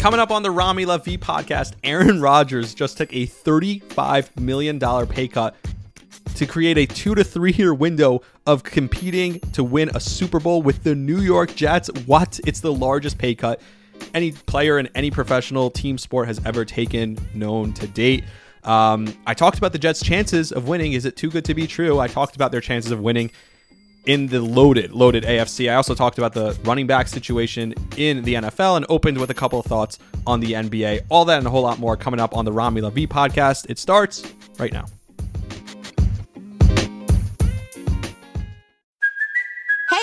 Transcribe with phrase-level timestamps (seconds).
[0.00, 5.28] Coming up on the Rami Lavi podcast, Aaron Rodgers just took a $35 million pay
[5.28, 5.54] cut
[6.36, 10.62] to create a two to three year window of competing to win a Super Bowl
[10.62, 11.90] with the New York Jets.
[12.06, 12.40] What?
[12.46, 13.60] It's the largest pay cut
[14.14, 18.24] any player in any professional team sport has ever taken known to date.
[18.64, 20.94] Um, I talked about the Jets' chances of winning.
[20.94, 22.00] Is it too good to be true?
[22.00, 23.30] I talked about their chances of winning
[24.06, 25.70] in the loaded, loaded AFC.
[25.70, 29.34] I also talked about the running back situation in the NFL and opened with a
[29.34, 31.02] couple of thoughts on the NBA.
[31.08, 33.68] All that and a whole lot more coming up on the Rami Lavi podcast.
[33.68, 34.22] It starts
[34.58, 34.86] right now.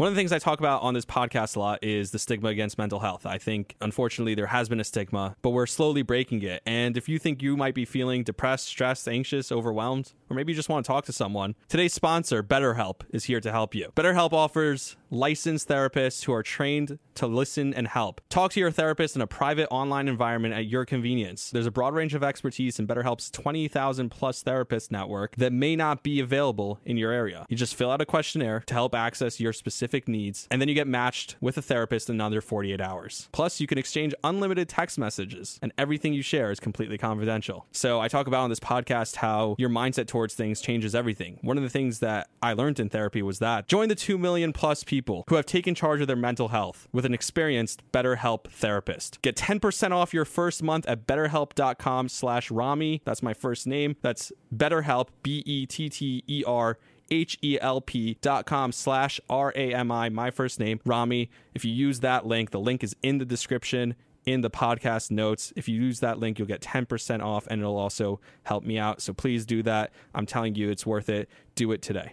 [0.00, 2.48] One of the things I talk about on this podcast a lot is the stigma
[2.48, 3.26] against mental health.
[3.26, 6.62] I think, unfortunately, there has been a stigma, but we're slowly breaking it.
[6.64, 10.56] And if you think you might be feeling depressed, stressed, anxious, overwhelmed, or maybe you
[10.56, 13.92] just want to talk to someone, today's sponsor, BetterHelp, is here to help you.
[13.94, 18.20] BetterHelp offers licensed therapists who are trained to listen and help.
[18.30, 21.50] Talk to your therapist in a private online environment at your convenience.
[21.50, 26.02] There's a broad range of expertise in BetterHelp's 20,000 plus therapist network that may not
[26.02, 27.44] be available in your area.
[27.48, 30.74] You just fill out a questionnaire to help access your specific needs, and then you
[30.74, 33.28] get matched with a therapist in under 48 hours.
[33.32, 37.66] Plus, you can exchange unlimited text messages, and everything you share is completely confidential.
[37.72, 41.38] So, I talk about on this podcast how your mindset towards things changes everything.
[41.42, 44.52] One of the things that I learned in therapy was that join the 2 million
[44.52, 48.50] plus people people who have taken charge of their mental health with an experienced BetterHelp
[48.50, 49.20] therapist.
[49.22, 53.00] Get 10% off your first month at betterhelp.com slash Rami.
[53.04, 53.96] That's my first name.
[54.02, 56.78] That's BetterHelp, B-E-T-T-E-R
[57.12, 61.28] H-E-L-P dot com slash R-A-M-I, my first name, Rami.
[61.54, 63.96] If you use that link, the link is in the description
[64.26, 65.52] in the podcast notes.
[65.56, 69.00] If you use that link, you'll get 10% off and it'll also help me out.
[69.02, 69.92] So please do that.
[70.14, 71.28] I'm telling you, it's worth it.
[71.56, 72.12] Do it today.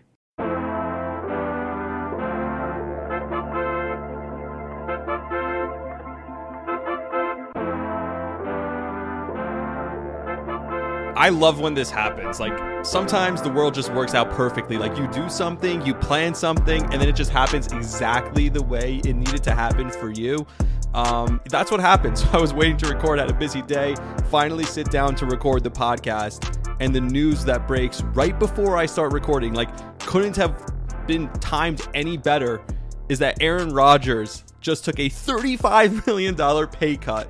[11.18, 12.40] I love when this happens.
[12.40, 14.78] Like sometimes the world just works out perfectly.
[14.78, 19.02] Like you do something, you plan something, and then it just happens exactly the way
[19.04, 20.46] it needed to happen for you.
[20.94, 22.20] Um, that's what happened.
[22.20, 23.96] So I was waiting to record, had a busy day,
[24.30, 28.86] finally sit down to record the podcast, and the news that breaks right before I
[28.86, 29.70] start recording, like
[30.02, 30.72] couldn't have
[31.08, 32.62] been timed any better,
[33.10, 37.28] is that Aaron Rodgers just took a $35 million pay cut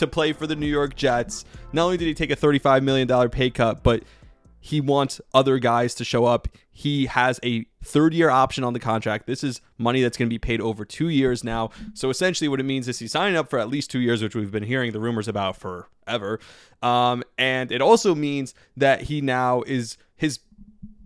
[0.00, 1.44] to play for the New York Jets.
[1.72, 4.02] Not only did he take a $35 million pay cut, but
[4.60, 6.48] he wants other guys to show up.
[6.70, 9.26] He has a third year option on the contract.
[9.26, 11.70] This is money that's going to be paid over two years now.
[11.94, 14.34] So essentially, what it means is he's signing up for at least two years, which
[14.34, 16.40] we've been hearing the rumors about forever.
[16.82, 20.40] Um, and it also means that he now is his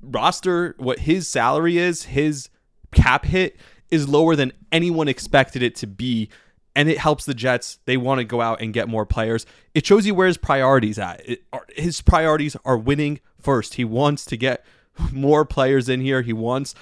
[0.03, 2.49] roster, what his salary is, his
[2.93, 3.57] cap hit
[3.91, 6.29] is lower than anyone expected it to be
[6.75, 7.79] and it helps the Jets.
[7.85, 9.47] They want to go out and get more players.
[9.75, 11.29] It shows you where his priorities at.
[11.29, 11.45] It,
[11.77, 13.75] his priorities are winning first.
[13.75, 14.65] He wants to get
[15.13, 16.23] more players in here.
[16.23, 16.75] He wants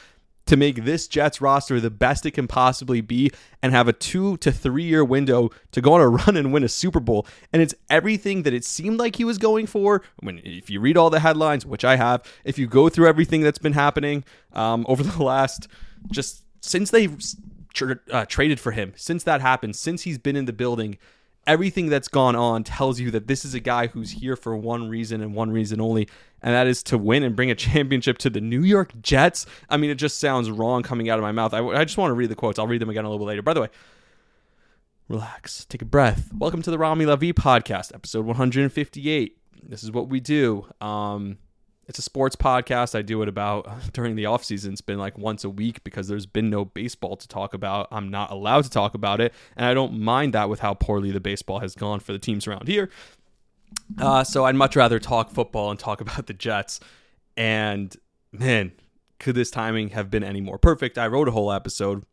[0.44, 3.30] to make this Jets roster the best it can possibly be
[3.62, 6.64] and have a 2 to 3 year window to go on a run and win
[6.64, 7.26] a Super Bowl.
[7.52, 10.02] And it's everything that it seemed like he was going for.
[10.20, 13.42] When if you read all the headlines, which I have, if you go through everything
[13.42, 15.68] that's been happening um, over the last
[16.10, 17.08] just since they
[18.10, 18.92] uh, traded for him.
[18.96, 20.98] Since that happened, since he's been in the building,
[21.46, 24.88] everything that's gone on tells you that this is a guy who's here for one
[24.88, 26.08] reason and one reason only,
[26.40, 29.46] and that is to win and bring a championship to the New York Jets.
[29.68, 31.54] I mean, it just sounds wrong coming out of my mouth.
[31.54, 32.58] I, I just want to read the quotes.
[32.58, 33.42] I'll read them again a little bit later.
[33.42, 33.68] By the way,
[35.08, 36.30] relax, take a breath.
[36.32, 39.38] Welcome to the Rami Lavi podcast, episode 158.
[39.64, 40.66] This is what we do.
[40.80, 41.38] Um,
[41.92, 42.94] it's a sports podcast.
[42.94, 44.72] I do it about during the off season.
[44.72, 47.86] It's been like once a week because there's been no baseball to talk about.
[47.92, 51.10] I'm not allowed to talk about it, and I don't mind that with how poorly
[51.10, 52.88] the baseball has gone for the teams around here.
[53.98, 56.80] Uh, so I'd much rather talk football and talk about the Jets.
[57.36, 57.94] And
[58.32, 58.72] man,
[59.18, 60.96] could this timing have been any more perfect?
[60.96, 62.06] I wrote a whole episode.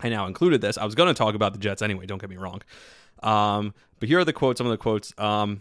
[0.00, 0.78] I now included this.
[0.78, 2.06] I was going to talk about the Jets anyway.
[2.06, 2.62] Don't get me wrong.
[3.22, 4.56] Um, but here are the quotes.
[4.56, 5.12] Some of the quotes.
[5.18, 5.60] Um,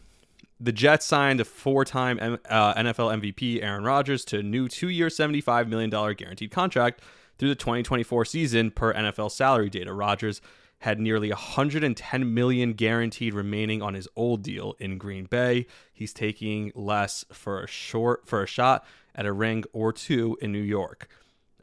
[0.60, 5.68] the Jets signed a four-time uh, NFL MVP Aaron Rodgers to a new two-year, $75
[5.68, 7.02] million guaranteed contract
[7.38, 9.94] through the 2024 season per NFL salary data.
[9.94, 10.42] Rodgers
[10.80, 15.66] had nearly 110 million guaranteed remaining on his old deal in Green Bay.
[15.92, 20.52] He's taking less for a short for a shot at a ring or two in
[20.52, 21.08] New York.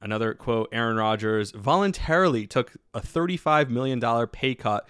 [0.00, 4.86] Another quote, Aaron Rodgers voluntarily took a $35 million pay cut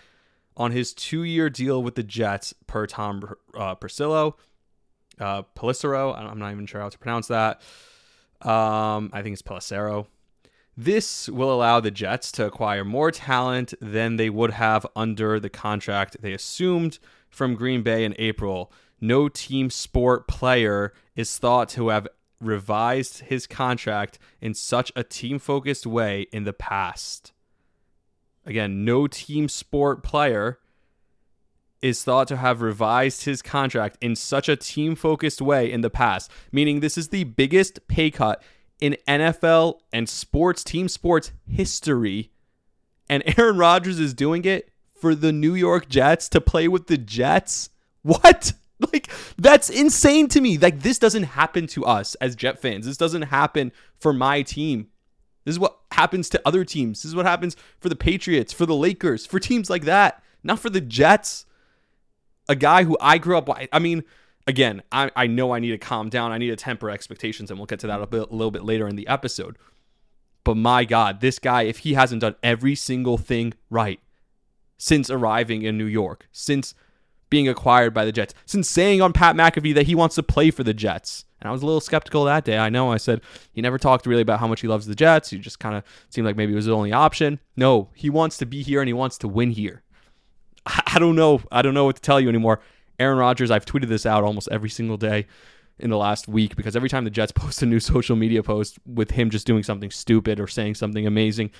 [0.56, 3.22] on his two-year deal with the Jets per Tom
[3.54, 4.34] uh, Persillo,
[5.18, 6.16] uh, Pelissero.
[6.16, 7.60] I'm not even sure how to pronounce that.
[8.42, 10.06] Um, I think it's Pelissero.
[10.76, 15.50] This will allow the Jets to acquire more talent than they would have under the
[15.50, 16.98] contract they assumed
[17.30, 18.72] from Green Bay in April.
[19.00, 22.08] No team sport player is thought to have
[22.40, 27.32] revised his contract in such a team focused way in the past.
[28.46, 30.58] Again, no team sport player
[31.80, 35.90] is thought to have revised his contract in such a team focused way in the
[35.90, 38.42] past, meaning this is the biggest pay cut
[38.80, 42.30] in NFL and sports, team sports history.
[43.08, 46.98] And Aaron Rodgers is doing it for the New York Jets to play with the
[46.98, 47.70] Jets.
[48.02, 48.52] What?
[48.92, 49.08] Like,
[49.38, 50.58] that's insane to me.
[50.58, 52.84] Like, this doesn't happen to us as Jet fans.
[52.84, 53.70] This doesn't happen
[54.00, 54.88] for my team.
[55.44, 57.02] This is what happens to other teams.
[57.02, 60.58] This is what happens for the Patriots, for the Lakers, for teams like that, not
[60.58, 61.46] for the Jets.
[62.48, 64.04] A guy who I grew up, I mean,
[64.46, 66.32] again, I, I know I need to calm down.
[66.32, 68.64] I need to temper expectations, and we'll get to that a, bit, a little bit
[68.64, 69.56] later in the episode.
[70.44, 74.00] But my God, this guy, if he hasn't done every single thing right
[74.76, 76.74] since arriving in New York, since
[77.34, 80.52] being acquired by the Jets, since saying on Pat McAfee that he wants to play
[80.52, 81.24] for the Jets.
[81.40, 82.56] And I was a little skeptical that day.
[82.56, 83.22] I know I said
[83.52, 85.30] he never talked really about how much he loves the Jets.
[85.30, 87.40] He just kind of seemed like maybe it was the only option.
[87.56, 89.82] No, he wants to be here and he wants to win here.
[90.64, 91.40] I don't know.
[91.50, 92.60] I don't know what to tell you anymore.
[93.00, 95.26] Aaron Rodgers, I've tweeted this out almost every single day
[95.80, 98.78] in the last week because every time the Jets post a new social media post
[98.86, 101.50] with him just doing something stupid or saying something amazing,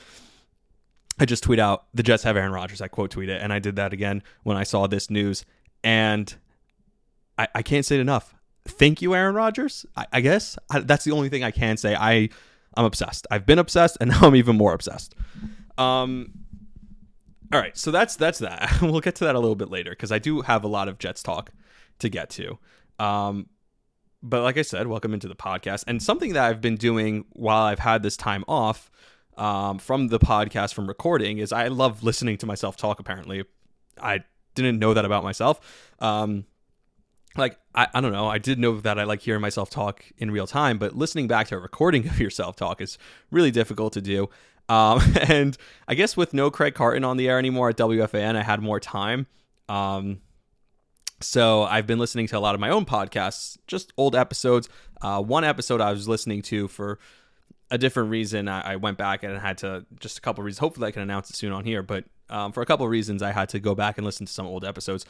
[1.19, 2.81] I just tweet out the Jets have Aaron Rodgers.
[2.81, 5.45] I quote tweet it, and I did that again when I saw this news,
[5.85, 6.35] and
[7.39, 8.35] I, I can't say it enough.
[8.67, 9.85] Thank you, Aaron Rodgers.
[9.97, 11.95] I, I guess I, that's the only thing I can say.
[11.95, 12.31] I
[12.77, 13.27] I'm obsessed.
[13.31, 15.15] I've been obsessed, and now I'm even more obsessed.
[15.79, 16.33] Um,
[17.53, 18.79] all right, so that's that's that.
[18.83, 20.99] we'll get to that a little bit later because I do have a lot of
[20.99, 21.51] Jets talk
[22.01, 22.59] to get to.
[22.99, 23.49] Um,
[24.23, 25.85] but like I said, welcome into the podcast.
[25.87, 28.91] And something that I've been doing while I've had this time off
[29.37, 32.99] um, from the podcast, from recording, is I love listening to myself talk.
[32.99, 33.45] Apparently,
[34.01, 35.61] I didn't know that about myself.
[35.99, 36.47] Um,
[37.37, 40.31] like I, I don't know i did know that i like hearing myself talk in
[40.31, 42.97] real time but listening back to a recording of yourself talk is
[43.33, 44.29] really difficult to do
[44.69, 45.57] um, and
[45.89, 48.81] I guess with no Craig Carton on the air anymore at WFAN, I had more
[48.81, 49.27] time.
[49.69, 50.21] Um,
[51.21, 54.69] so I've been listening to a lot of my own podcasts, just old episodes.
[55.01, 56.99] Uh, one episode I was listening to for
[57.71, 58.49] a different reason.
[58.49, 60.59] I, I, went back and had to just a couple reasons.
[60.59, 61.83] Hopefully, I can announce it soon on here.
[61.83, 64.33] But um, for a couple of reasons, I had to go back and listen to
[64.33, 65.05] some old episodes.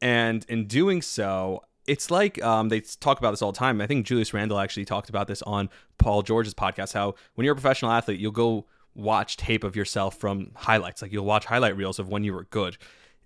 [0.00, 3.80] And in doing so, it's like um, they talk about this all the time.
[3.80, 6.92] I think Julius Randle actually talked about this on Paul George's podcast.
[6.92, 11.02] How when you're a professional athlete, you'll go watch tape of yourself from highlights.
[11.02, 12.76] Like you'll watch highlight reels of when you were good.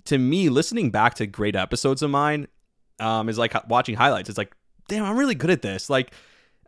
[0.06, 2.46] To me, listening back to great episodes of mine
[3.00, 4.28] um, is like watching highlights.
[4.28, 4.54] It's like,
[4.88, 5.90] damn, I'm really good at this.
[5.90, 6.12] Like,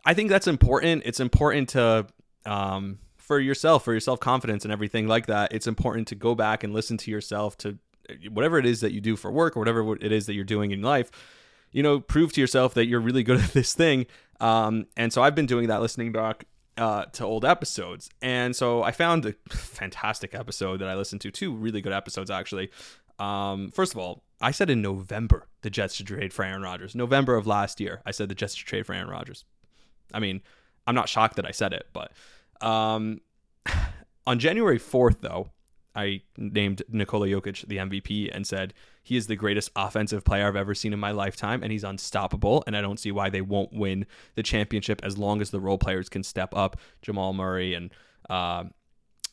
[0.05, 1.03] I think that's important.
[1.05, 2.05] It's important to
[2.45, 2.99] um,
[3.29, 5.53] for yourself, for your self confidence and everything like that.
[5.53, 7.77] It's important to go back and listen to yourself to
[8.27, 10.71] whatever it is that you do for work or whatever it is that you're doing
[10.71, 11.11] in life.
[11.71, 14.07] You know, prove to yourself that you're really good at this thing.
[14.39, 16.45] Um, and so I've been doing that, listening back
[16.75, 18.09] uh, to old episodes.
[18.19, 22.31] And so I found a fantastic episode that I listened to, two really good episodes
[22.31, 22.71] actually.
[23.19, 26.95] Um, first of all, I said in November the Jets should trade for Aaron Rodgers.
[26.95, 29.45] November of last year, I said the Jets should trade for Aaron Rodgers.
[30.15, 30.41] I mean,
[30.87, 32.11] I'm not shocked that I said it, but
[32.61, 33.21] um,
[34.27, 35.49] on January 4th, though,
[35.95, 40.55] I named Nikola Jokic the MVP and said he is the greatest offensive player I've
[40.55, 42.63] ever seen in my lifetime, and he's unstoppable.
[42.67, 45.77] And I don't see why they won't win the championship as long as the role
[45.77, 46.77] players can step up.
[47.01, 47.91] Jamal Murray and
[48.29, 48.65] uh,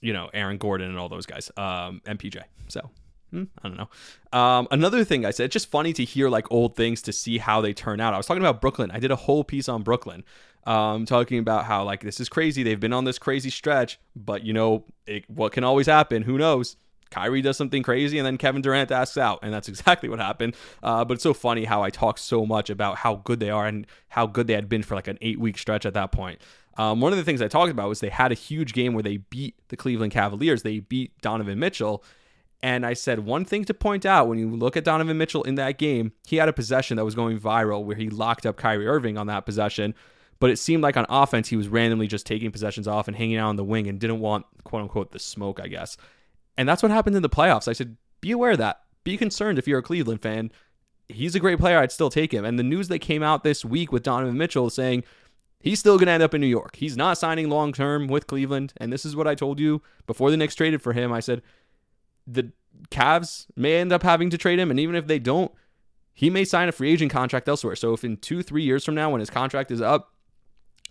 [0.00, 2.42] you know Aaron Gordon and all those guys, um, MPJ.
[2.68, 2.90] So
[3.30, 4.38] Hmm, I don't know.
[4.38, 7.38] Um, another thing I said, it's just funny to hear like old things to see
[7.38, 8.14] how they turn out.
[8.14, 8.90] I was talking about Brooklyn.
[8.92, 10.24] I did a whole piece on Brooklyn,
[10.66, 12.62] um, talking about how like this is crazy.
[12.62, 16.22] They've been on this crazy stretch, but you know it, what can always happen.
[16.22, 16.76] Who knows?
[17.08, 20.56] Kyrie does something crazy, and then Kevin Durant asks out, and that's exactly what happened.
[20.82, 23.66] Uh, but it's so funny how I talk so much about how good they are
[23.66, 26.40] and how good they had been for like an eight week stretch at that point.
[26.78, 29.02] Um, one of the things I talked about was they had a huge game where
[29.02, 30.62] they beat the Cleveland Cavaliers.
[30.62, 32.04] They beat Donovan Mitchell.
[32.62, 35.54] And I said one thing to point out when you look at Donovan Mitchell in
[35.54, 38.86] that game, he had a possession that was going viral where he locked up Kyrie
[38.86, 39.94] Irving on that possession.
[40.38, 43.38] But it seemed like on offense, he was randomly just taking possessions off and hanging
[43.38, 45.96] out on the wing and didn't want, quote unquote, the smoke, I guess.
[46.58, 47.68] And that's what happened in the playoffs.
[47.68, 48.80] I said, be aware of that.
[49.04, 50.50] Be concerned if you're a Cleveland fan.
[51.08, 51.78] He's a great player.
[51.78, 52.44] I'd still take him.
[52.44, 55.04] And the news that came out this week with Donovan Mitchell saying
[55.60, 56.76] he's still going to end up in New York.
[56.76, 58.72] He's not signing long term with Cleveland.
[58.78, 61.12] And this is what I told you before the Knicks traded for him.
[61.12, 61.42] I said,
[62.26, 62.52] the
[62.90, 64.70] Cavs may end up having to trade him.
[64.70, 65.52] And even if they don't,
[66.12, 67.76] he may sign a free agent contract elsewhere.
[67.76, 70.12] So if in two, three years from now, when his contract is up,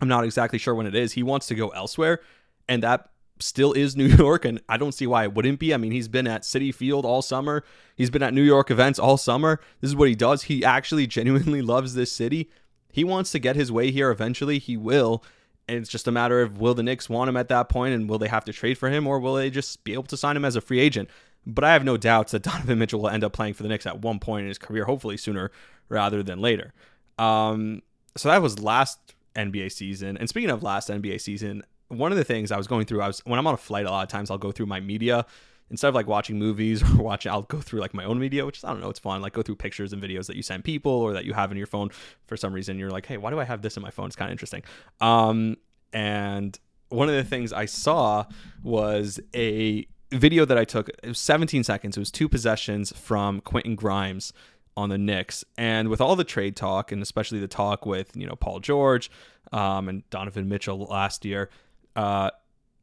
[0.01, 2.21] I'm not exactly sure when it is, he wants to go elsewhere.
[2.67, 3.09] And that
[3.39, 5.73] still is New York, and I don't see why it wouldn't be.
[5.73, 7.63] I mean, he's been at Citi Field all summer.
[7.95, 9.59] He's been at New York events all summer.
[9.81, 10.43] This is what he does.
[10.43, 12.49] He actually genuinely loves this city.
[12.91, 14.59] He wants to get his way here eventually.
[14.59, 15.23] He will.
[15.67, 18.07] And it's just a matter of will the Knicks want him at that point and
[18.07, 20.37] will they have to trade for him or will they just be able to sign
[20.37, 21.09] him as a free agent?
[21.47, 23.85] But I have no doubts that Donovan Mitchell will end up playing for the Knicks
[23.85, 25.51] at one point in his career, hopefully sooner
[25.89, 26.73] rather than later.
[27.17, 27.81] Um,
[28.15, 30.17] so that was last NBA season.
[30.17, 33.07] And speaking of last NBA season, one of the things I was going through, I
[33.07, 35.25] was when I'm on a flight, a lot of times I'll go through my media
[35.69, 37.31] instead of like watching movies or watching.
[37.31, 39.21] I'll go through like my own media, which I don't know, it's fun.
[39.21, 41.57] Like go through pictures and videos that you send people or that you have in
[41.57, 41.89] your phone.
[42.27, 44.07] For some reason, you're like, hey, why do I have this in my phone?
[44.07, 44.63] It's kind of interesting.
[45.01, 45.57] Um,
[45.93, 46.57] and
[46.89, 48.25] one of the things I saw
[48.63, 50.89] was a video that I took.
[50.89, 51.97] It was 17 seconds.
[51.97, 54.33] It was two possessions from Quentin Grimes
[54.77, 55.43] on the Knicks.
[55.57, 59.09] And with all the trade talk, and especially the talk with you know Paul George
[59.51, 61.49] um, and Donovan Mitchell last year,
[61.95, 62.31] uh,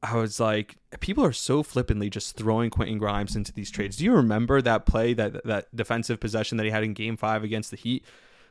[0.03, 3.97] I was like, people are so flippantly just throwing Quentin Grimes into these trades.
[3.97, 7.45] Do you remember that play, that that defensive possession that he had in Game Five
[7.45, 8.05] against the Heat,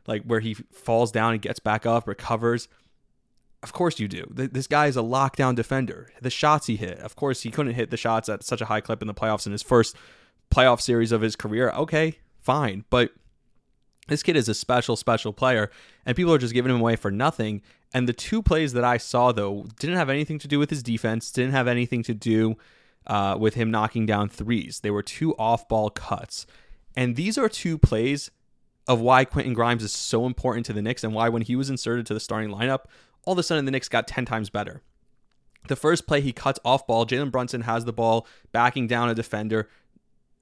[0.08, 2.68] like where he falls down and gets back up, recovers?
[3.64, 4.26] Of course you do.
[4.32, 6.10] This guy is a lockdown defender.
[6.20, 8.82] The shots he hit, of course, he couldn't hit the shots at such a high
[8.82, 9.96] clip in the playoffs in his first
[10.50, 11.70] playoff series of his career.
[11.70, 13.12] Okay, fine, but
[14.08, 15.72] this kid is a special, special player,
[16.06, 17.62] and people are just giving him away for nothing.
[17.94, 20.84] And the two plays that I saw, though, didn't have anything to do with his
[20.84, 22.56] defense, didn't have anything to do
[23.08, 24.80] uh, with him knocking down threes.
[24.80, 26.46] They were two off ball cuts.
[26.96, 28.32] And these are two plays
[28.88, 31.70] of why Quentin Grimes is so important to the Knicks and why, when he was
[31.70, 32.86] inserted to the starting lineup,
[33.26, 34.82] all of a sudden the Knicks got 10 times better.
[35.68, 37.06] The first play, he cuts off ball.
[37.06, 39.70] Jalen Brunson has the ball, backing down a defender.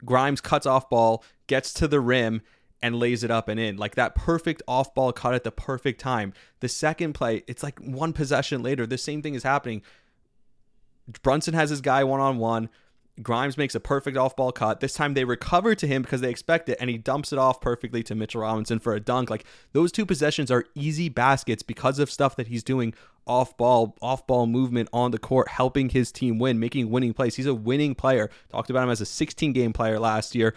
[0.06, 2.42] Grimes cuts off ball, gets to the rim,
[2.82, 3.78] and lays it up and in.
[3.78, 6.34] Like that perfect off ball cut at the perfect time.
[6.60, 9.82] The second play, it's like one possession later, the same thing is happening.
[11.22, 12.70] Brunson has his guy one on one.
[13.22, 14.80] Grimes makes a perfect off ball cut.
[14.80, 17.60] This time they recover to him because they expect it, and he dumps it off
[17.60, 19.30] perfectly to Mitchell Robinson for a dunk.
[19.30, 19.44] Like
[19.74, 22.94] those two possessions are easy baskets because of stuff that he's doing
[23.28, 27.36] off ball, off ball movement on the court, helping his team win, making winning plays.
[27.36, 28.30] He's a winning player.
[28.50, 30.56] Talked about him as a 16 game player last year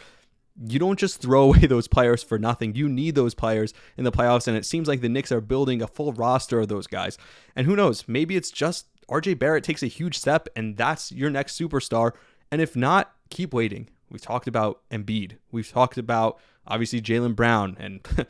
[0.66, 2.74] you don't just throw away those players for nothing.
[2.74, 5.82] You need those players in the playoffs, and it seems like the Knicks are building
[5.82, 7.18] a full roster of those guys.
[7.56, 8.04] And who knows?
[8.06, 12.12] Maybe it's just RJ Barrett takes a huge step, and that's your next superstar.
[12.50, 13.88] And if not, keep waiting.
[14.10, 15.38] We've talked about Embiid.
[15.50, 18.06] We've talked about obviously Jaylen Brown, and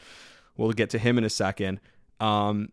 [0.57, 1.81] we'll get to him in a second.
[2.21, 2.71] Um,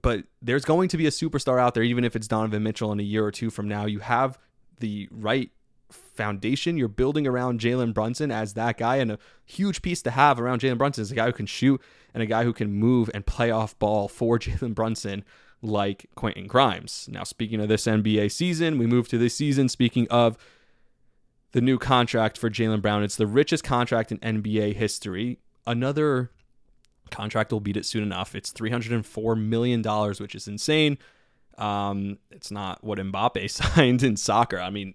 [0.00, 3.00] but there's going to be a superstar out there, even if it's Donovan Mitchell in
[3.00, 3.86] a year or two from now.
[3.86, 4.38] You have
[4.78, 5.50] the right
[5.90, 10.40] foundation you're building around Jalen Brunson as that guy, and a huge piece to have
[10.40, 11.80] around Jalen Brunson is a guy who can shoot
[12.14, 15.24] and a guy who can move and play off ball for Jalen Brunson
[15.62, 17.08] like Quentin Grimes.
[17.10, 19.68] Now, speaking of this NBA season, we move to this season.
[19.68, 20.36] Speaking of
[21.52, 25.38] the new contract for Jaylen Brown, it's the richest contract in NBA history.
[25.66, 26.30] Another
[27.10, 28.34] contract will beat it soon enough.
[28.34, 30.98] It's $304 million, which is insane.
[31.58, 34.58] Um, it's not what Mbappe signed in soccer.
[34.58, 34.94] I mean,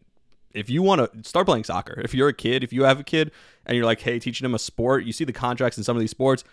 [0.54, 3.04] if you want to start playing soccer, if you're a kid, if you have a
[3.04, 3.32] kid
[3.66, 6.00] and you're like, hey, teaching him a sport, you see the contracts in some of
[6.00, 6.44] these sports,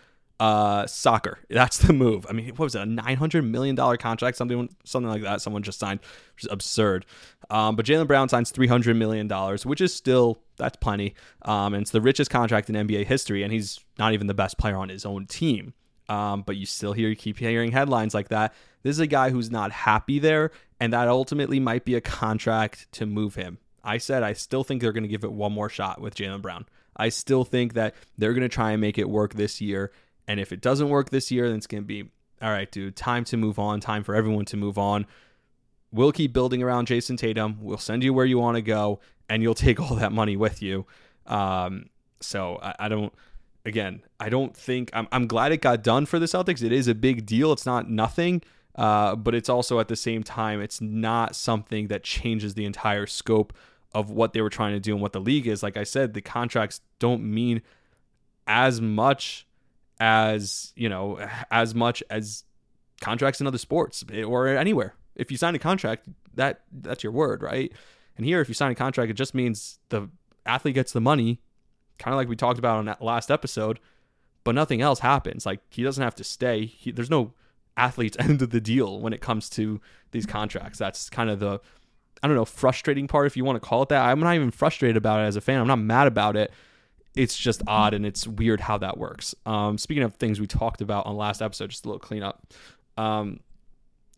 [0.40, 1.38] uh, soccer.
[1.50, 2.26] That's the move.
[2.28, 5.40] I mean, what was it, a nine hundred million dollar contract, something something like that?
[5.40, 6.00] Someone just signed,
[6.34, 7.06] which is absurd.
[7.50, 11.14] Um, but Jaylen Brown signs three hundred million dollars, which is still that's plenty.
[11.42, 14.58] Um, and it's the richest contract in NBA history, and he's not even the best
[14.58, 15.74] player on his own team.
[16.08, 18.54] Um, but you still hear, you keep hearing headlines like that.
[18.82, 22.90] This is a guy who's not happy there, and that ultimately might be a contract
[22.92, 23.58] to move him.
[23.82, 26.42] I said I still think they're going to give it one more shot with Jaylen
[26.42, 26.66] Brown.
[26.96, 29.92] I still think that they're going to try and make it work this year.
[30.26, 32.94] And if it doesn't work this year, then it's going to be all right, dude,
[32.94, 35.06] time to move on, time for everyone to move on.
[35.90, 37.58] We'll keep building around Jayson Tatum.
[37.60, 40.62] We'll send you where you want to go, and you'll take all that money with
[40.62, 40.86] you.
[41.26, 41.86] Um,
[42.20, 43.12] so I, I don't
[43.64, 46.62] again, I don't think I'm, I'm glad it got done for the Celtics.
[46.62, 47.52] It is a big deal.
[47.52, 48.42] It's not nothing,
[48.78, 53.06] uh, but it's also at the same time, it's not something that changes the entire
[53.06, 53.52] scope
[53.92, 55.62] of what they were trying to do and what the league is.
[55.62, 57.60] Like I said, the contracts don't mean
[58.46, 59.46] as much
[59.98, 61.18] as, you know,
[61.50, 62.44] as much as
[63.00, 64.94] contracts in other sports or anywhere.
[65.16, 67.72] If you sign a contract, that that's your word, right?
[68.16, 70.08] And here, if you sign a contract, it just means the
[70.46, 71.40] athlete gets the money
[71.98, 73.80] kind of like we talked about on that last episode,
[74.44, 75.44] but nothing else happens.
[75.44, 76.64] Like he doesn't have to stay.
[76.64, 77.32] He, there's no
[77.78, 79.80] athlete's end of the deal when it comes to
[80.10, 80.78] these contracts.
[80.78, 81.60] That's kind of the
[82.22, 84.04] I don't know, frustrating part if you want to call it that.
[84.04, 85.60] I'm not even frustrated about it as a fan.
[85.60, 86.52] I'm not mad about it.
[87.14, 89.34] It's just odd and it's weird how that works.
[89.46, 92.44] Um, speaking of things we talked about on last episode, just a little cleanup.
[92.96, 93.40] Um,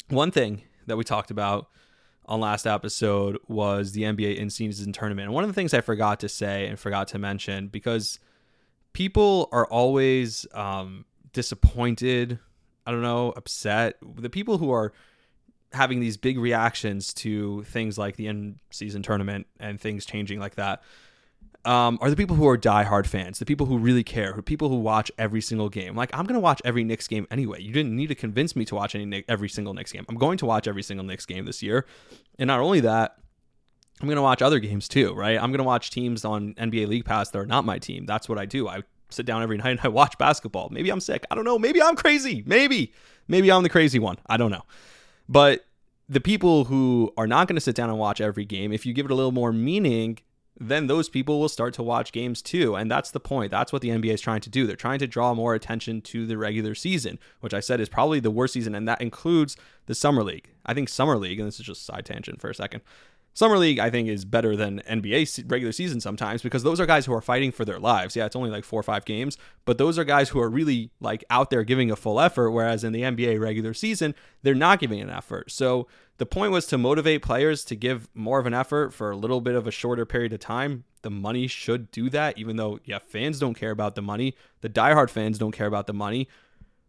[0.09, 1.69] one thing that we talked about
[2.27, 5.27] on last episode was the NBA in season tournament.
[5.27, 8.19] And one of the things I forgot to say and forgot to mention because
[8.93, 12.39] people are always um, disappointed,
[12.91, 13.99] I don't know, upset.
[14.03, 14.93] The people who are
[15.73, 20.57] having these big reactions to things like the end season tournament and things changing like
[20.57, 20.83] that
[21.65, 24.69] um, are the people who are diehard fans, the people who really care, who people
[24.69, 25.95] who watch every single game.
[25.95, 27.63] Like I'm gonna watch every Knicks game anyway.
[27.63, 30.05] You didn't need to convince me to watch any every single Knicks game.
[30.09, 31.87] I'm going to watch every single Knicks game this year,
[32.41, 33.19] and not only that,
[34.01, 35.15] I'm gonna watch other games too.
[35.15, 35.41] Right?
[35.41, 38.05] I'm gonna watch teams on NBA League Pass that are not my team.
[38.05, 38.67] That's what I do.
[38.67, 40.69] I sit down every night and I watch basketball.
[40.71, 41.25] Maybe I'm sick.
[41.31, 41.59] I don't know.
[41.59, 42.43] Maybe I'm crazy.
[42.47, 42.93] Maybe.
[43.29, 44.19] Maybe I'm the crazy one.
[44.27, 44.65] I don't know.
[45.29, 45.65] But
[46.09, 48.93] the people who are not going to sit down and watch every game, if you
[48.93, 50.19] give it a little more meaning,
[50.59, 52.75] then those people will start to watch games too.
[52.75, 53.51] And that's the point.
[53.51, 54.67] That's what the NBA is trying to do.
[54.67, 58.21] They're trying to draw more attention to the regular season, which I said is probably
[58.21, 60.51] the worst season, and that includes the Summer League.
[60.67, 62.83] I think Summer League, and this is just side tangent for a second.
[63.33, 67.07] Summer League, I think, is better than NBA regular season sometimes because those are guys
[67.07, 68.17] who are fighting for their lives.
[68.17, 70.91] Yeah, it's only like four or five games, but those are guys who are really
[71.01, 72.51] like out there giving a full effort.
[72.51, 75.51] Whereas in the NBA regular season, they're not giving an effort.
[75.51, 75.87] So
[76.19, 79.41] the point was to motivate players to give more of an effort for a little
[79.41, 80.85] bit of a shorter period of time.
[81.03, 84.35] The money should do that, even though, yeah, fans don't care about the money.
[84.61, 86.29] The diehard fans don't care about the money.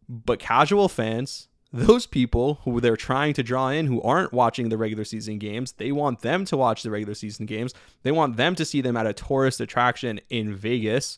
[0.09, 4.77] But casual fans, those people who they're trying to draw in who aren't watching the
[4.77, 7.73] regular season games, they want them to watch the regular season games.
[8.03, 11.17] They want them to see them at a tourist attraction in Vegas.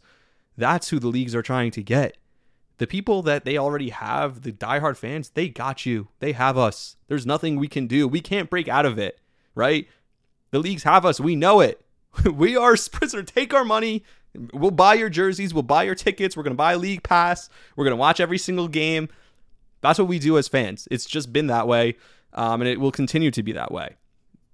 [0.55, 2.17] That's who the leagues are trying to get.
[2.77, 6.09] The people that they already have, the diehard fans, they got you.
[6.19, 6.97] They have us.
[7.07, 8.07] There's nothing we can do.
[8.07, 9.19] We can't break out of it,
[9.55, 9.87] right?
[10.51, 11.19] The leagues have us.
[11.19, 11.83] We know it.
[12.31, 13.23] we are prisoner.
[13.23, 14.03] Take our money.
[14.53, 15.53] We'll buy your jerseys.
[15.53, 16.35] We'll buy your tickets.
[16.35, 17.49] We're going to buy League Pass.
[17.75, 19.09] We're going to watch every single game.
[19.83, 20.87] That's what we do as fans.
[20.89, 21.97] It's just been that way,
[22.31, 23.97] um, and it will continue to be that way.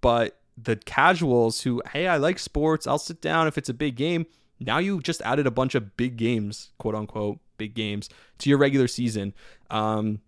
[0.02, 2.88] But the casuals who, hey, I like sports.
[2.88, 4.26] I'll sit down if it's a big game.
[4.60, 8.58] Now you just added a bunch of big games, quote unquote, big games to your
[8.58, 9.36] regular season.
[9.70, 10.20] Um,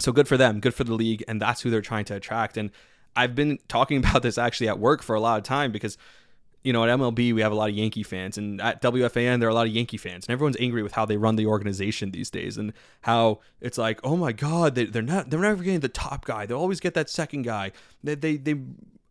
[0.00, 2.56] so good for them, good for the league, and that's who they're trying to attract.
[2.56, 2.72] And
[3.14, 5.96] I've been talking about this actually at work for a lot of time because
[6.66, 9.48] you know, at MLB, we have a lot of Yankee fans, and at WFAN, there
[9.48, 12.10] are a lot of Yankee fans, and everyone's angry with how they run the organization
[12.10, 15.78] these days, and how it's like, oh my God, they, they're not, they're never getting
[15.78, 16.44] the top guy.
[16.44, 17.70] They always get that second guy.
[18.02, 18.56] They, they, they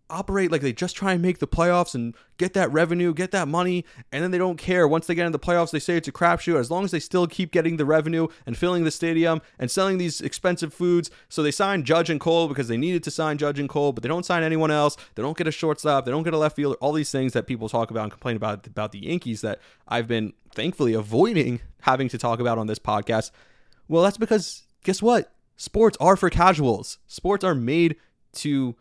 [0.10, 3.48] operate like they just try and make the playoffs and get that revenue, get that
[3.48, 4.88] money, and then they don't care.
[4.88, 6.60] Once they get in the playoffs, they say it's a crapshoot.
[6.60, 9.98] As long as they still keep getting the revenue and filling the stadium and selling
[9.98, 13.60] these expensive foods, so they sign Judge and Cole because they needed to sign Judge
[13.60, 14.98] and Cole, but they don't sign anyone else.
[15.16, 16.06] They don't get a shortstop.
[16.06, 16.78] They don't get a left fielder.
[16.78, 20.08] All these things that people talk about and complain about about the Yankees that I've
[20.08, 23.32] been thankfully avoiding having to talk about on this podcast.
[23.88, 25.32] Well, that's because guess what?
[25.58, 26.98] Sports are for casuals.
[27.08, 27.96] Sports are made
[28.34, 28.76] to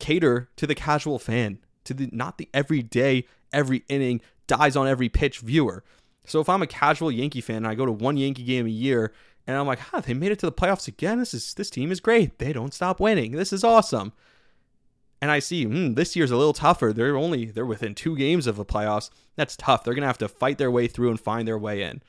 [0.00, 5.08] cater to the casual fan, to the not the everyday, every inning, dies on every
[5.08, 5.84] pitch viewer.
[6.26, 8.70] So if I'm a casual Yankee fan and I go to one Yankee game a
[8.70, 9.12] year
[9.46, 11.18] and I'm like, huh, they made it to the playoffs again.
[11.18, 12.38] This is this team is great.
[12.38, 13.32] They don't stop winning.
[13.32, 14.12] This is awesome.
[15.22, 16.92] And I see, hmm, this year's a little tougher.
[16.92, 19.10] They're only they're within two games of the playoffs.
[19.36, 19.84] That's tough.
[19.84, 22.02] They're gonna have to fight their way through and find their way in.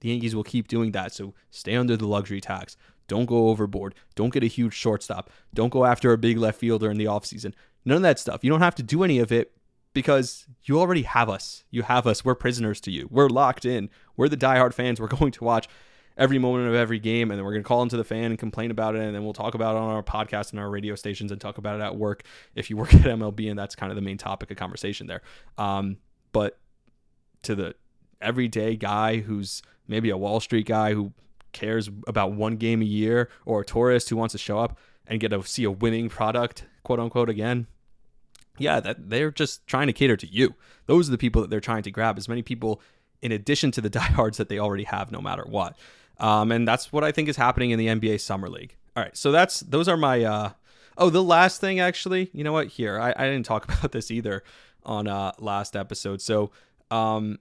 [0.00, 1.12] The Yankees will keep doing that.
[1.12, 2.76] So stay under the luxury tax.
[3.10, 3.96] Don't go overboard.
[4.14, 5.30] Don't get a huge shortstop.
[5.52, 7.54] Don't go after a big left fielder in the offseason.
[7.84, 8.44] None of that stuff.
[8.44, 9.50] You don't have to do any of it
[9.94, 11.64] because you already have us.
[11.72, 12.24] You have us.
[12.24, 13.08] We're prisoners to you.
[13.10, 13.90] We're locked in.
[14.16, 15.00] We're the diehard fans.
[15.00, 15.68] We're going to watch
[16.16, 18.38] every moment of every game, and then we're going to call into the fan and
[18.38, 20.94] complain about it, and then we'll talk about it on our podcast and our radio
[20.94, 22.22] stations and talk about it at work
[22.54, 25.22] if you work at MLB, and that's kind of the main topic of conversation there.
[25.58, 25.96] Um,
[26.30, 26.60] but
[27.42, 27.74] to the
[28.20, 31.12] everyday guy who's maybe a Wall Street guy who
[31.52, 35.20] cares about one game a year or a tourist who wants to show up and
[35.20, 37.66] get to see a winning product, quote unquote, again.
[38.58, 40.54] Yeah, that they're just trying to cater to you.
[40.86, 42.18] Those are the people that they're trying to grab.
[42.18, 42.82] As many people
[43.22, 45.76] in addition to the diehards that they already have, no matter what.
[46.18, 48.76] Um, and that's what I think is happening in the NBA Summer League.
[48.96, 50.22] All right, so that's those are my.
[50.22, 50.50] Uh,
[50.98, 52.68] oh, the last thing actually, you know what?
[52.68, 54.42] Here, I, I didn't talk about this either
[54.84, 56.20] on uh, last episode.
[56.20, 56.50] So
[56.90, 57.38] um,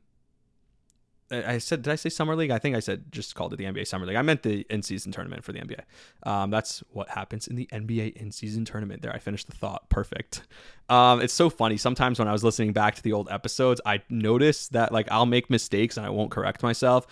[1.31, 2.49] I said, did I say summer league?
[2.49, 4.15] I think I said just called it the NBA summer league.
[4.15, 5.81] I meant the in-season tournament for the NBA.
[6.23, 9.01] Um, that's what happens in the NBA in-season tournament.
[9.01, 9.89] There, I finished the thought.
[9.89, 10.41] Perfect.
[10.89, 11.77] Um, it's so funny.
[11.77, 15.27] Sometimes when I was listening back to the old episodes, I notice that like I'll
[15.27, 17.05] make mistakes and I won't correct myself.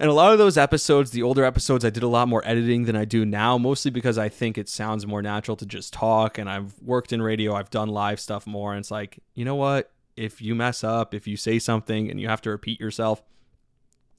[0.00, 2.84] And a lot of those episodes, the older episodes, I did a lot more editing
[2.84, 6.38] than I do now, mostly because I think it sounds more natural to just talk.
[6.38, 8.72] And I've worked in radio, I've done live stuff more.
[8.72, 9.90] And it's like, you know what?
[10.16, 13.22] If you mess up, if you say something and you have to repeat yourself,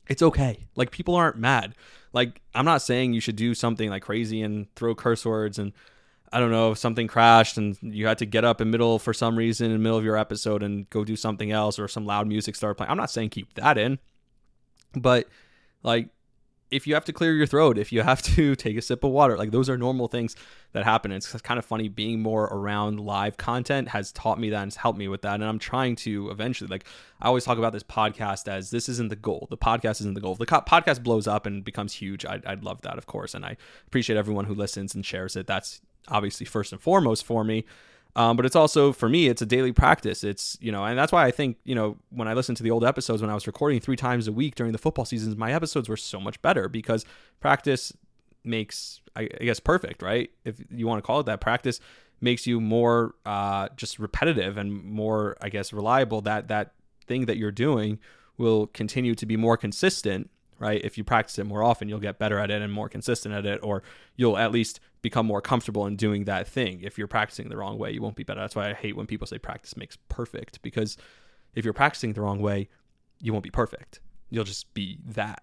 [0.09, 0.67] it's okay.
[0.75, 1.75] Like people aren't mad.
[2.11, 5.71] Like I'm not saying you should do something like crazy and throw curse words and
[6.31, 9.13] I don't know if something crashed and you had to get up in middle for
[9.13, 12.05] some reason in the middle of your episode and go do something else or some
[12.05, 12.91] loud music started playing.
[12.91, 13.99] I'm not saying keep that in.
[14.93, 15.27] But
[15.83, 16.09] like
[16.71, 19.11] if you have to clear your throat, if you have to take a sip of
[19.11, 20.35] water, like those are normal things
[20.73, 21.11] that happen.
[21.11, 24.99] It's kind of funny being more around live content has taught me that and helped
[24.99, 25.35] me with that.
[25.35, 26.85] And I'm trying to eventually, like,
[27.19, 29.47] I always talk about this podcast as this isn't the goal.
[29.49, 30.33] The podcast isn't the goal.
[30.33, 33.33] If the co- podcast blows up and becomes huge, I'd, I'd love that, of course.
[33.33, 35.47] And I appreciate everyone who listens and shares it.
[35.47, 37.65] That's obviously first and foremost for me.
[38.15, 40.23] Um, but it's also for me, it's a daily practice.
[40.23, 42.71] It's you know, and that's why I think you know when I listened to the
[42.71, 45.53] old episodes when I was recording three times a week during the football seasons, my
[45.53, 47.05] episodes were so much better because
[47.39, 47.93] practice
[48.43, 50.31] makes I, guess perfect, right?
[50.43, 51.79] If you want to call it that, practice
[52.21, 56.21] makes you more uh, just repetitive and more, I guess, reliable.
[56.21, 56.73] That that
[57.05, 57.99] thing that you're doing
[58.37, 60.81] will continue to be more consistent right?
[60.83, 63.45] If you practice it more often, you'll get better at it and more consistent at
[63.45, 63.81] it, or
[64.15, 66.81] you'll at least become more comfortable in doing that thing.
[66.83, 68.41] If you're practicing the wrong way, you won't be better.
[68.41, 70.97] That's why I hate when people say practice makes perfect, because
[71.55, 72.69] if you're practicing the wrong way,
[73.21, 74.01] you won't be perfect.
[74.29, 75.41] You'll just be that.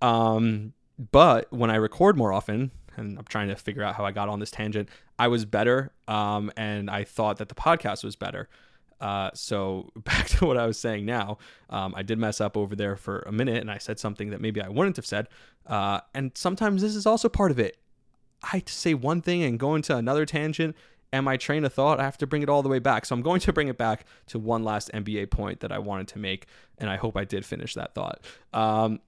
[0.00, 0.72] Um,
[1.10, 4.28] but when I record more often, and I'm trying to figure out how I got
[4.28, 4.88] on this tangent,
[5.18, 8.48] I was better, um, and I thought that the podcast was better.
[9.00, 11.38] Uh, so back to what I was saying now,
[11.70, 14.40] um, I did mess up over there for a minute, and I said something that
[14.40, 15.28] maybe I wouldn't have said.
[15.66, 17.78] Uh, and sometimes this is also part of it.
[18.42, 20.76] I say one thing and go into another tangent,
[21.12, 23.06] and my train of thought, I have to bring it all the way back.
[23.06, 26.08] So I'm going to bring it back to one last NBA point that I wanted
[26.08, 26.46] to make,
[26.78, 28.24] and I hope I did finish that thought.
[28.52, 29.00] Um,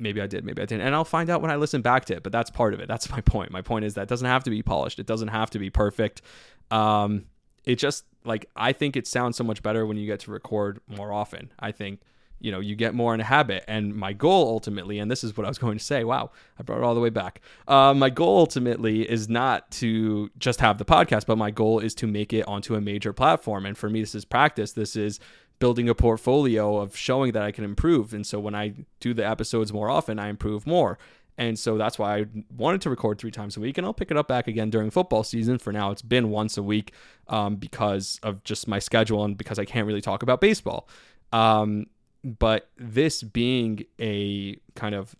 [0.00, 0.86] maybe I did, maybe I didn't.
[0.86, 2.88] And I'll find out when I listen back to it, but that's part of it.
[2.88, 3.50] That's my point.
[3.52, 5.70] My point is that it doesn't have to be polished, it doesn't have to be
[5.70, 6.22] perfect.
[6.70, 7.26] Um,
[7.64, 10.80] it just like I think it sounds so much better when you get to record
[10.88, 11.52] more often.
[11.58, 12.00] I think
[12.38, 13.64] you know you get more in a habit.
[13.68, 16.62] And my goal ultimately and this is what i was going to say wow i
[16.62, 17.40] brought it all the way back.
[17.68, 21.94] Uh, my goal ultimately is not to just have the podcast but my goal is
[21.96, 23.66] to make it onto a major platform.
[23.66, 24.72] And for me this is practice.
[24.72, 25.20] This is
[25.58, 28.12] building a portfolio of showing that i can improve.
[28.14, 30.98] And so when i do the episodes more often i improve more
[31.40, 34.10] and so that's why I wanted to record three times a week, and I'll pick
[34.10, 35.58] it up back again during football season.
[35.58, 36.92] For now, it's been once a week
[37.28, 40.86] um, because of just my schedule and because I can't really talk about baseball.
[41.32, 41.86] Um,
[42.22, 45.16] but this being a kind of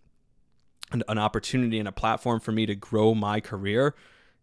[0.92, 3.94] an, an, opportunity and a platform for me to grow my career,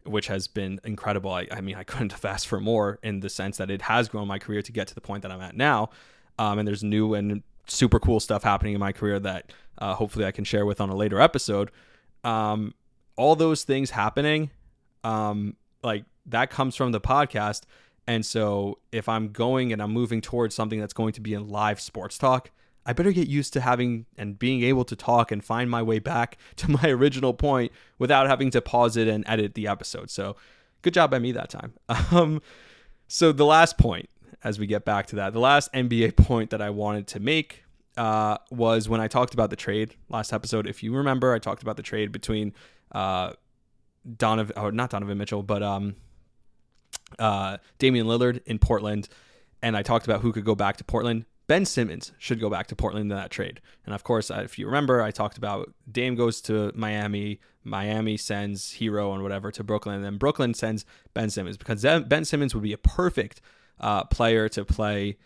[0.03, 1.31] which has been incredible.
[1.31, 4.09] I, I, mean, I couldn't have asked for more in the sense that it has
[4.09, 5.91] grown my career to get to the point that I'm at now.
[6.39, 10.25] Um, and there's new and super cool stuff happening in my career that uh, hopefully
[10.25, 11.71] I can share with on a later episode.
[12.23, 12.73] Um,
[13.15, 14.51] all those things happening,
[15.03, 17.63] um, like that comes from the podcast.
[18.08, 21.49] And so if I'm going and I'm moving towards something that's going to be in
[21.49, 22.51] live sports talk,
[22.86, 25.99] I better get used to having and being able to talk and find my way
[25.99, 30.10] back to my original point without having to pause it and edit the episode.
[30.10, 30.38] So
[30.82, 31.73] good job by me that time.
[32.12, 32.41] Um,
[33.10, 34.10] so the last point,
[34.43, 37.63] as we get back to that, the last NBA point that I wanted to make
[37.97, 40.67] uh, was when I talked about the trade last episode.
[40.67, 42.54] If you remember, I talked about the trade between
[42.91, 43.34] uh,
[44.17, 45.95] Donovan, or not Donovan Mitchell, but um,
[47.19, 49.10] uh, Damian Lillard in Portland,
[49.62, 51.26] and I talked about who could go back to Portland.
[51.47, 53.62] Ben Simmons should go back to Portland in that trade.
[53.86, 58.73] And of course, if you remember, I talked about Dame goes to Miami, Miami sends
[58.73, 62.63] Herro and whatever to Brooklyn, and then Brooklyn sends Ben Simmons because Ben Simmons would
[62.63, 63.39] be a perfect
[63.79, 65.17] uh, player to play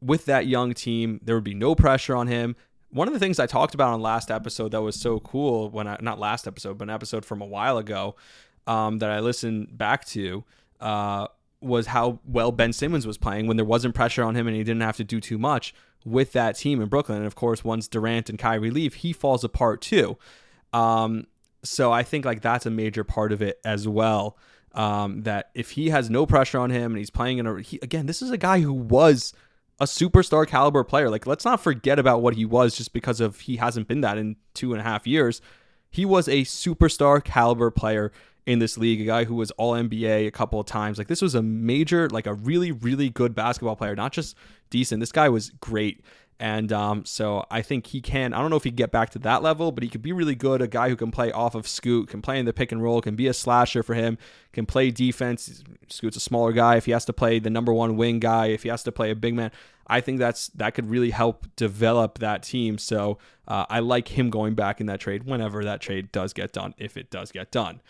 [0.00, 1.20] with that young team.
[1.22, 2.56] There would be no pressure on him.
[2.90, 5.86] One of the things I talked about on last episode that was so cool when
[5.88, 8.16] I not last episode, but an episode from a while ago
[8.66, 10.44] um, that I listened back to
[10.80, 11.28] uh,
[11.60, 14.64] was how well Ben Simmons was playing when there wasn't pressure on him and he
[14.64, 17.18] didn't have to do too much with that team in Brooklyn.
[17.18, 20.18] And of course, once Durant and Kyrie leave, he falls apart too.
[20.72, 21.26] Um,
[21.62, 24.36] so I think like that's a major part of it as well.
[24.74, 27.78] Um, that if he has no pressure on him and he's playing in a he,
[27.82, 29.34] again, this is a guy who was
[29.80, 31.10] a superstar caliber player.
[31.10, 34.16] Like let's not forget about what he was just because of he hasn't been that
[34.16, 35.40] in two and a half years.
[35.90, 38.12] He was a superstar caliber player
[38.46, 40.98] in this league, a guy who was all NBA a couple of times.
[40.98, 44.36] Like this was a major, like a really, really good basketball player, not just
[44.70, 45.00] decent.
[45.00, 46.02] This guy was great.
[46.42, 48.34] And um, so I think he can.
[48.34, 50.10] I don't know if he can get back to that level, but he could be
[50.10, 50.60] really good.
[50.60, 53.00] A guy who can play off of Scoot, can play in the pick and roll,
[53.00, 54.18] can be a slasher for him,
[54.52, 55.62] can play defense.
[55.88, 56.74] Scoot's a smaller guy.
[56.74, 59.12] If he has to play the number one wing guy, if he has to play
[59.12, 59.52] a big man,
[59.86, 62.76] I think that's that could really help develop that team.
[62.76, 66.52] So uh, I like him going back in that trade whenever that trade does get
[66.52, 67.80] done, if it does get done.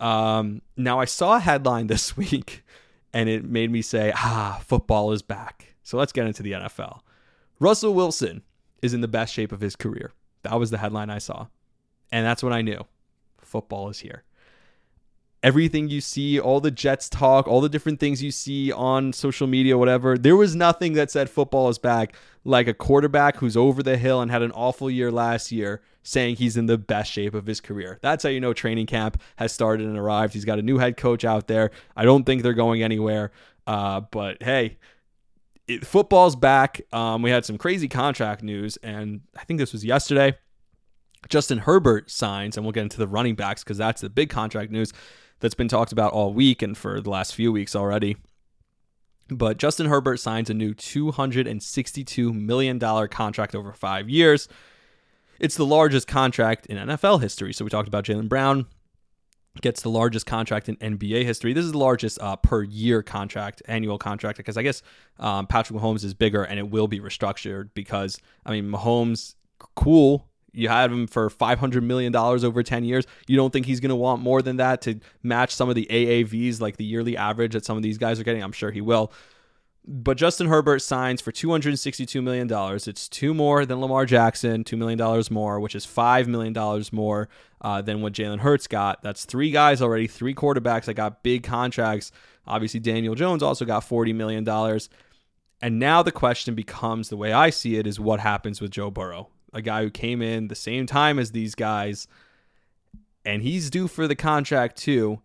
[0.00, 2.64] Um, now I saw a headline this week,
[3.12, 7.00] and it made me say, "Ah, football is back." So let's get into the NFL.
[7.60, 8.42] Russell Wilson
[8.82, 10.12] is in the best shape of his career.
[10.42, 11.46] That was the headline I saw.
[12.10, 12.84] And that's when I knew
[13.40, 14.24] football is here.
[15.42, 19.48] Everything you see, all the Jets talk, all the different things you see on social
[19.48, 23.82] media, whatever, there was nothing that said football is back like a quarterback who's over
[23.82, 27.34] the hill and had an awful year last year saying he's in the best shape
[27.34, 27.98] of his career.
[28.02, 30.32] That's how you know training camp has started and arrived.
[30.32, 31.72] He's got a new head coach out there.
[31.96, 33.32] I don't think they're going anywhere.
[33.66, 34.78] Uh, but hey,
[35.68, 36.80] it, football's back.
[36.92, 40.36] Um, we had some crazy contract news, and I think this was yesterday.
[41.28, 44.72] Justin Herbert signs, and we'll get into the running backs because that's the big contract
[44.72, 44.92] news
[45.40, 48.16] that's been talked about all week and for the last few weeks already.
[49.28, 54.48] But Justin Herbert signs a new $262 million contract over five years.
[55.38, 57.52] It's the largest contract in NFL history.
[57.52, 58.66] So we talked about Jaylen Brown,
[59.60, 61.52] gets the largest contract in NBA history.
[61.52, 64.82] This is the largest uh, per year contract, annual contract, because I guess
[65.18, 69.34] um, Patrick Mahomes is bigger and it will be restructured because, I mean, Mahomes,
[69.74, 70.26] cool.
[70.54, 73.06] You had him for $500 million over 10 years.
[73.26, 75.86] You don't think he's going to want more than that to match some of the
[75.90, 78.42] AAVs, like the yearly average that some of these guys are getting?
[78.42, 79.12] I'm sure he will.
[79.84, 82.48] But Justin Herbert signs for $262 million.
[82.86, 87.28] It's two more than Lamar Jackson, $2 million more, which is $5 million more
[87.60, 89.02] uh, than what Jalen Hurts got.
[89.02, 92.12] That's three guys already, three quarterbacks that got big contracts.
[92.46, 94.48] Obviously, Daniel Jones also got $40 million.
[95.60, 98.90] And now the question becomes the way I see it is what happens with Joe
[98.90, 102.06] Burrow, a guy who came in the same time as these guys,
[103.24, 105.20] and he's due for the contract too.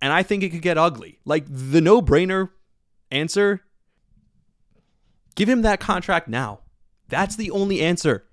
[0.00, 1.18] And I think it could get ugly.
[1.24, 2.50] Like the no brainer
[3.10, 3.62] answer
[5.38, 6.62] Give him that contract now.
[7.06, 8.24] That's the only answer.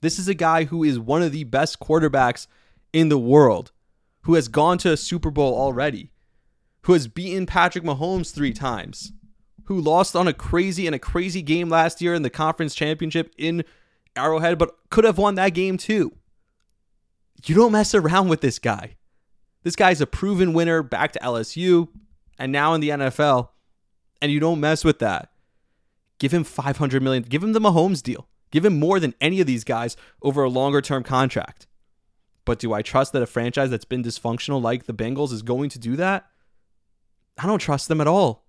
[0.00, 2.48] This is a guy who is one of the best quarterbacks
[2.92, 3.70] in the world,
[4.22, 6.10] who has gone to a Super Bowl already,
[6.82, 9.12] who has beaten Patrick Mahomes three times,
[9.66, 13.32] who lost on a crazy and a crazy game last year in the conference championship
[13.38, 13.64] in
[14.16, 16.10] Arrowhead, but could have won that game too.
[17.46, 18.96] You don't mess around with this guy.
[19.62, 21.86] This guy's a proven winner back to LSU
[22.36, 23.50] and now in the NFL,
[24.20, 25.30] and you don't mess with that.
[26.18, 27.22] Give him 500 million.
[27.22, 28.28] Give him the Mahomes deal.
[28.50, 31.66] Give him more than any of these guys over a longer term contract.
[32.44, 35.68] But do I trust that a franchise that's been dysfunctional like the Bengals is going
[35.70, 36.26] to do that?
[37.38, 38.46] I don't trust them at all.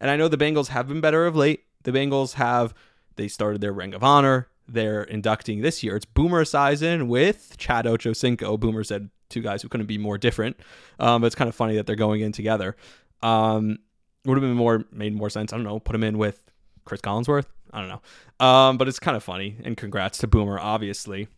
[0.00, 1.64] And I know the Bengals have been better of late.
[1.82, 2.74] The Bengals have
[3.16, 4.48] they started their Ring of Honor.
[4.68, 5.96] They're inducting this year.
[5.96, 8.58] It's Boomer Esiason with Chad Ochocinco.
[8.58, 10.58] Boomer said two guys who couldn't be more different.
[10.98, 12.76] Um, but it's kind of funny that they're going in together.
[13.20, 13.78] Um,
[14.24, 15.52] would have been more made more sense.
[15.52, 15.80] I don't know.
[15.80, 16.49] Put them in with
[16.90, 17.46] Cris Collinsworth.
[17.72, 18.44] I don't know.
[18.44, 19.56] Um, but it's kind of funny.
[19.62, 21.28] And congrats to Boomer, obviously.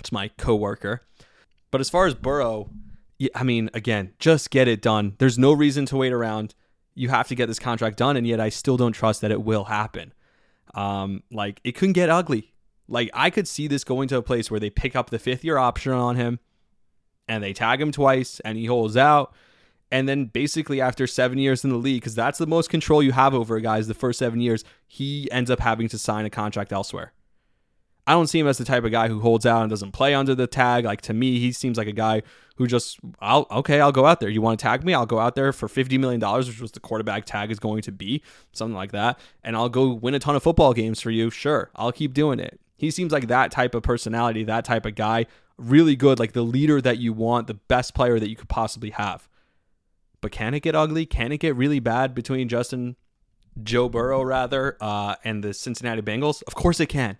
[0.00, 1.02] It's my coworker.
[1.70, 2.68] But as far as Burrow,
[3.32, 5.14] I mean, again, just get it done.
[5.18, 6.56] There's no reason to wait around.
[6.96, 9.42] You have to get this contract done, and yet I still don't trust that it
[9.42, 10.12] will happen.
[10.74, 12.52] Um, like it couldn't get ugly.
[12.88, 15.44] Like I could see this going to a place where they pick up the fifth
[15.44, 16.40] year option on him,
[17.28, 19.32] and they tag him twice, and he holds out,
[19.90, 23.12] and then basically after seven years in the league, because that's the most control you
[23.12, 26.24] have over a guy is the first seven years, he ends up having to sign
[26.24, 27.12] a contract elsewhere.
[28.08, 30.14] I don't see him as the type of guy who holds out and doesn't play
[30.14, 30.84] under the tag.
[30.84, 32.22] Like to me, he seems like a guy
[32.54, 34.28] who just, I'll okay, I'll go out there.
[34.28, 34.94] You want to tag me?
[34.94, 37.82] I'll go out there for fifty million dollars, which was the quarterback tag is going
[37.82, 38.22] to be,
[38.52, 41.30] something like that, and I'll go win a ton of football games for you.
[41.30, 42.60] Sure, I'll keep doing it.
[42.76, 45.26] He seems like that type of personality, that type of guy,
[45.58, 48.90] really good, like the leader that you want, the best player that you could possibly
[48.90, 49.28] have.
[50.26, 51.06] But can it get ugly?
[51.06, 52.96] Can it get really bad between Justin,
[53.62, 56.42] Joe Burrow, rather, uh, and the Cincinnati Bengals?
[56.48, 57.18] Of course it can.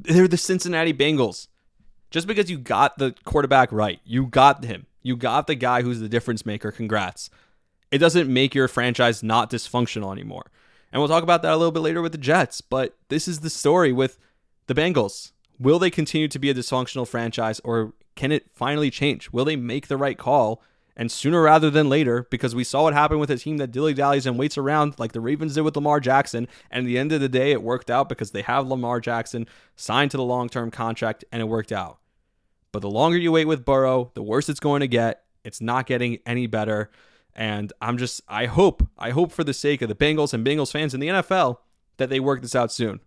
[0.00, 1.46] They're the Cincinnati Bengals.
[2.10, 4.86] Just because you got the quarterback right, you got him.
[5.00, 6.72] You got the guy who's the difference maker.
[6.72, 7.30] Congrats.
[7.92, 10.50] It doesn't make your franchise not dysfunctional anymore.
[10.90, 13.42] And we'll talk about that a little bit later with the Jets, but this is
[13.42, 14.18] the story with
[14.66, 15.30] the Bengals.
[15.60, 19.30] Will they continue to be a dysfunctional franchise or can it finally change?
[19.30, 20.60] Will they make the right call?
[20.96, 23.94] And sooner rather than later, because we saw what happened with a team that dilly
[23.94, 26.46] dallies and waits around like the Ravens did with Lamar Jackson.
[26.70, 29.48] And at the end of the day, it worked out because they have Lamar Jackson
[29.74, 31.98] signed to the long term contract and it worked out.
[32.70, 35.24] But the longer you wait with Burrow, the worse it's going to get.
[35.42, 36.90] It's not getting any better.
[37.34, 40.70] And I'm just, I hope, I hope for the sake of the Bengals and Bengals
[40.70, 41.58] fans in the NFL
[41.96, 43.00] that they work this out soon.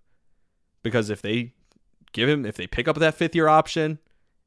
[0.83, 1.53] Because if they
[2.11, 3.99] give him, if they pick up that fifth year option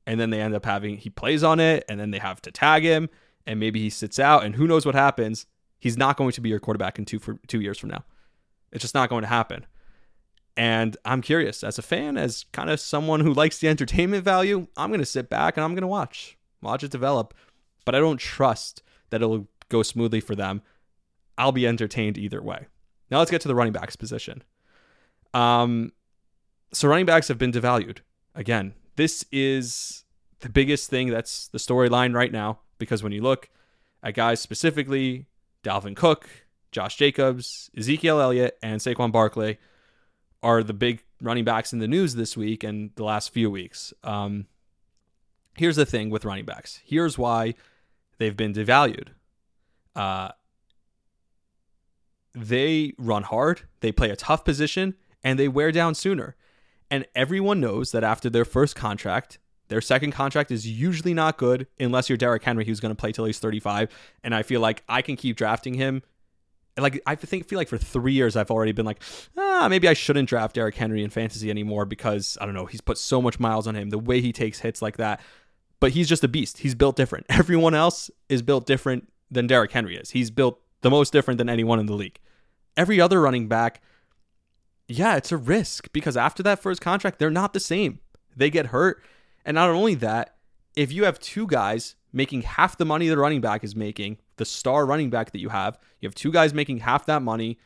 [0.07, 2.51] and then they end up having, he plays on it and then they have to
[2.51, 3.09] tag him
[3.47, 5.47] and maybe he sits out and who knows what happens,
[5.79, 8.05] he's not going to be your quarterback in two for two years from now.
[8.73, 9.67] It's just not going to happen.
[10.57, 14.67] And I'm curious, as a fan, as kind of someone who likes the entertainment value,
[14.77, 17.35] I'm going to sit back and I'm going to watch, watch it develop.
[17.85, 20.63] But I don't trust that it'll go smoothly for them.
[21.39, 22.67] I'll be entertained either way.
[23.11, 24.43] Now let's get to the running backs position.
[25.33, 25.93] Um,
[26.73, 27.99] so running backs have been devalued
[28.35, 28.75] again.
[28.97, 30.05] This is
[30.41, 33.49] the biggest thing that's the storyline right now because when you look
[34.03, 35.27] at guys specifically,
[35.63, 36.29] Dalvin Cook,
[36.73, 39.59] Josh Jacobs, Ezekiel Elliott, and Saquon Barkley
[40.43, 43.93] are the big running backs in the news this week and the last few weeks.
[44.03, 44.47] Um,
[45.57, 46.81] here's the thing with running backs.
[46.85, 47.55] Here's why
[48.19, 49.09] they've been devalued.
[49.95, 50.31] Uh,
[52.35, 56.37] they run hard, they play a tough position, and they wear down sooner.
[56.91, 59.39] And everyone knows that after their first contract,
[59.71, 63.13] their second contract is usually not good unless you're Derrick Henry, who's going to play
[63.13, 63.89] till he's 35.
[64.25, 66.03] And I feel like I can keep drafting him.
[66.77, 69.01] Like I think feel like for three years I've already been like,
[69.39, 72.81] ah, maybe I shouldn't draft Derrick Henry in fantasy anymore because I don't know he's
[72.81, 73.91] put so much miles on him.
[73.91, 75.21] The way he takes hits like that,
[75.79, 76.59] but he's just a beast.
[76.59, 77.27] He's built different.
[77.31, 80.11] Everyone else is built different than Derrick Henry is.
[80.11, 82.19] He's built the most different than anyone in the league.
[82.77, 83.83] Every other running back,
[84.89, 88.01] yeah, it's a risk because after that first contract, they're not the same.
[88.35, 89.03] They get hurt
[89.45, 90.37] and not only that,
[90.77, 94.45] if you have two guys making half the money the running back is making, the
[94.45, 97.59] star running back that you have, you have two guys making half that money,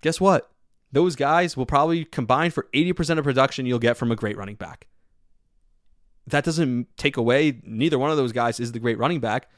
[0.00, 0.50] guess what?
[0.92, 4.56] Those guys will probably combine for 80% of production you'll get from a great running
[4.56, 4.88] back.
[6.26, 9.48] That doesn't take away, neither one of those guys is the great running back.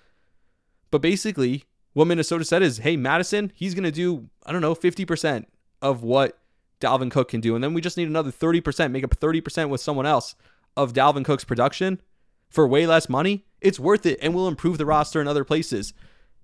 [0.91, 4.75] But basically, what Minnesota said is hey, Mattison, he's going to do, I don't know,
[4.75, 5.47] 50%
[5.81, 6.39] of what
[6.81, 7.55] Dalvin Cook can do.
[7.55, 10.35] And then we just need another 30%, make up 30% with someone else
[10.77, 12.01] of Dalvin Cook's production
[12.49, 15.95] for way less money, it's worth it and will improve the roster in other places.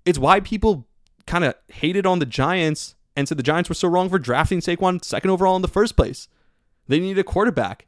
[0.05, 0.87] It's why people
[1.27, 4.61] kind of hated on the Giants and said the Giants were so wrong for drafting
[4.61, 6.29] Saquon second overall in the first place.
[6.87, 7.87] They need a quarterback.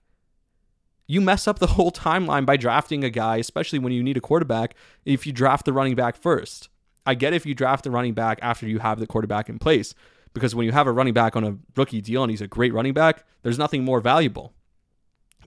[1.07, 4.21] You mess up the whole timeline by drafting a guy, especially when you need a
[4.21, 4.75] quarterback,
[5.05, 6.69] if you draft the running back first.
[7.07, 9.95] I get if you draft the running back after you have the quarterback in place,
[10.35, 12.75] because when you have a running back on a rookie deal and he's a great
[12.75, 14.53] running back, there's nothing more valuable.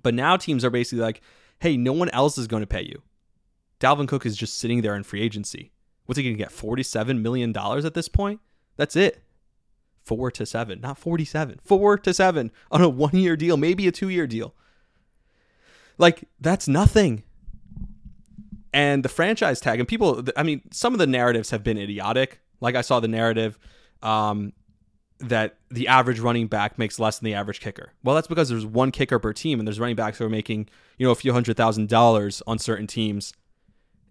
[0.03, 1.21] But now teams are basically like,
[1.59, 3.01] hey, no one else is going to pay you.
[3.79, 5.71] Dalvin Cook is just sitting there in free agency.
[6.05, 6.51] What's he going to get?
[6.51, 8.41] $47 million at this point?
[8.75, 9.23] That's it.
[10.03, 11.61] Four to seven, not 47.
[11.63, 14.53] Four to seven on a one year deal, maybe a two year deal.
[15.97, 17.23] Like, that's nothing.
[18.73, 22.41] And the franchise tag, and people, I mean, some of the narratives have been idiotic.
[22.59, 23.57] Like, I saw the narrative
[24.01, 24.51] um,
[25.23, 27.93] that the average running back makes less than the average kicker.
[28.03, 30.67] Well, that's because there's one kicker per team, and there's running backs who are making
[30.97, 33.33] you know a few hundred thousand dollars on certain teams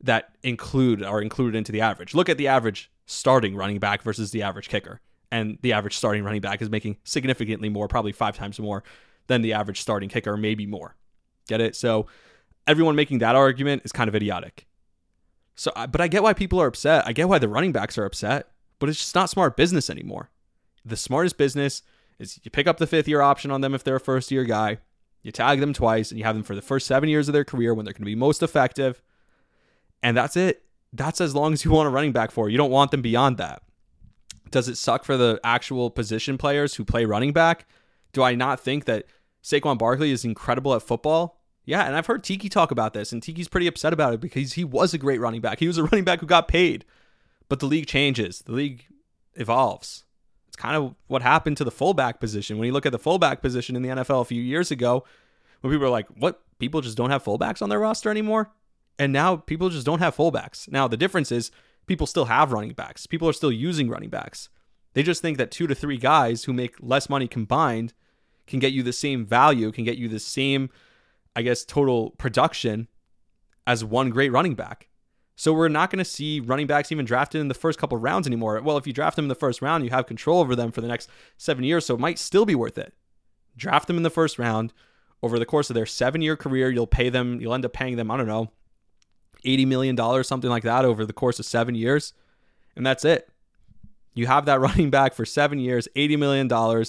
[0.00, 2.14] that include are included into the average.
[2.14, 6.24] Look at the average starting running back versus the average kicker, and the average starting
[6.24, 8.82] running back is making significantly more, probably five times more
[9.26, 10.96] than the average starting kicker, maybe more.
[11.46, 11.76] Get it?
[11.76, 12.06] So
[12.66, 14.66] everyone making that argument is kind of idiotic.
[15.54, 17.06] So, but I get why people are upset.
[17.06, 18.48] I get why the running backs are upset,
[18.78, 20.30] but it's just not smart business anymore
[20.84, 21.82] the smartest business
[22.18, 24.44] is you pick up the fifth year option on them if they're a first year
[24.44, 24.78] guy,
[25.22, 27.44] you tag them twice, and you have them for the first seven years of their
[27.44, 29.02] career when they're going to be most effective.
[30.02, 30.64] And that's it.
[30.92, 32.48] That's as long as you want a running back for.
[32.48, 33.62] You don't want them beyond that.
[34.50, 37.66] Does it suck for the actual position players who play running back?
[38.12, 39.06] Do I not think that
[39.42, 41.40] Saquon Barkley is incredible at football?
[41.64, 44.54] Yeah, and I've heard Tiki talk about this, and Tiki's pretty upset about it because
[44.54, 45.60] he was a great running back.
[45.60, 46.84] He was a running back who got paid.
[47.48, 48.86] But the league changes, the league
[49.34, 50.04] evolves.
[50.52, 52.58] It's kind of what happened to the fullback position.
[52.58, 55.04] When you look at the fullback position in the NFL a few years ago,
[55.62, 56.42] when people were like, what?
[56.58, 58.52] People just don't have fullbacks on their roster anymore?
[58.98, 60.70] And now people just don't have fullbacks.
[60.70, 61.50] Now, the difference is
[61.86, 63.06] people still have running backs.
[63.06, 64.50] People are still using running backs.
[64.92, 67.94] They just think that two to three guys who make less money combined
[68.46, 70.68] can get you the same value, can get you the same,
[71.34, 72.88] I guess, total production
[73.66, 74.88] as one great running back.
[75.42, 78.28] So we're not going to see running backs even drafted in the first couple rounds
[78.28, 78.60] anymore.
[78.62, 80.80] Well, if you draft them in the first round, you have control over them for
[80.80, 82.94] the next seven years, so it might still be worth it.
[83.56, 84.72] Draft them in the first round.
[85.20, 87.96] Over the course of their seven year career, you'll pay them, you'll end up paying
[87.96, 88.52] them, I don't know,
[89.44, 92.12] $80 million, something like that over the course of seven years.
[92.76, 93.28] And that's it.
[94.14, 96.84] You have that running back for seven years, $80 million,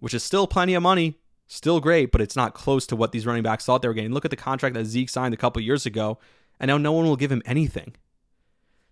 [0.00, 3.24] which is still plenty of money, still great, but it's not close to what these
[3.24, 4.12] running backs thought they were getting.
[4.12, 6.18] Look at the contract that Zeke signed a couple years ago,
[6.58, 7.94] and now no one will give him anything.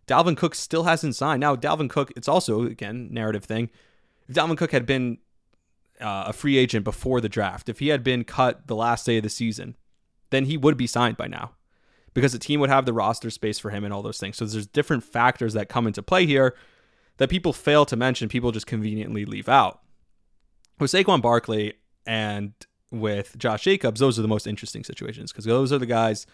[0.06, 1.40] Dalvin Cook still hasn't signed.
[1.40, 3.70] Now, Dalvin Cook, it's also, again, narrative thing.
[4.28, 5.18] If Dalvin Cook had been
[6.00, 9.16] uh, a free agent before the draft, if he had been cut the last day
[9.16, 9.76] of the season,
[10.30, 11.52] then he would be signed by now
[12.12, 14.36] because the team would have the roster space for him and all those things.
[14.36, 16.54] So there's different factors that come into play here
[17.16, 19.80] that people fail to mention, people just conveniently leave out.
[20.78, 21.74] With Saquon Barkley
[22.06, 22.52] and
[22.90, 26.26] with Josh Jacobs, those are the most interesting situations because those are the guys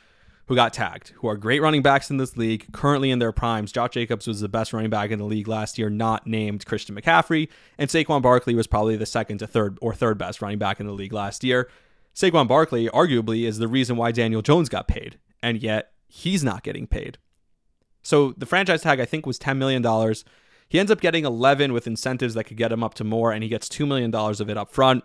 [0.50, 3.70] who got tagged, who are great running backs in this league, currently in their primes.
[3.70, 6.96] Josh Jacobs was the best running back in the league last year, not named Christian
[6.96, 7.48] McCaffrey,
[7.78, 10.86] and Saquon Barkley was probably the second to third or third best running back in
[10.86, 11.70] the league last year.
[12.16, 16.64] Saquon Barkley, arguably, is the reason why Daniel Jones got paid, and yet he's not
[16.64, 17.18] getting paid.
[18.02, 19.84] So the franchise tag, I think, was $10 million.
[20.68, 23.44] He ends up getting 11 with incentives that could get him up to more, and
[23.44, 25.04] he gets $2 million of it up front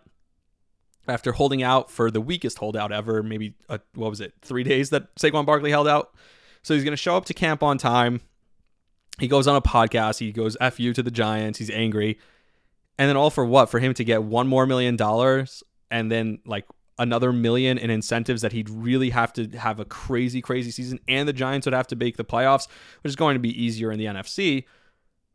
[1.07, 4.89] after holding out for the weakest holdout ever, maybe, a, what was it, three days
[4.89, 6.13] that Saquon Barkley held out.
[6.63, 8.21] So he's going to show up to camp on time.
[9.19, 10.19] He goes on a podcast.
[10.19, 11.59] He goes F you to the Giants.
[11.59, 12.19] He's angry.
[12.97, 13.69] And then all for what?
[13.69, 16.65] For him to get one more million dollars and then like
[16.97, 20.99] another million in incentives that he'd really have to have a crazy, crazy season.
[21.07, 22.67] And the Giants would have to make the playoffs,
[23.01, 24.65] which is going to be easier in the NFC.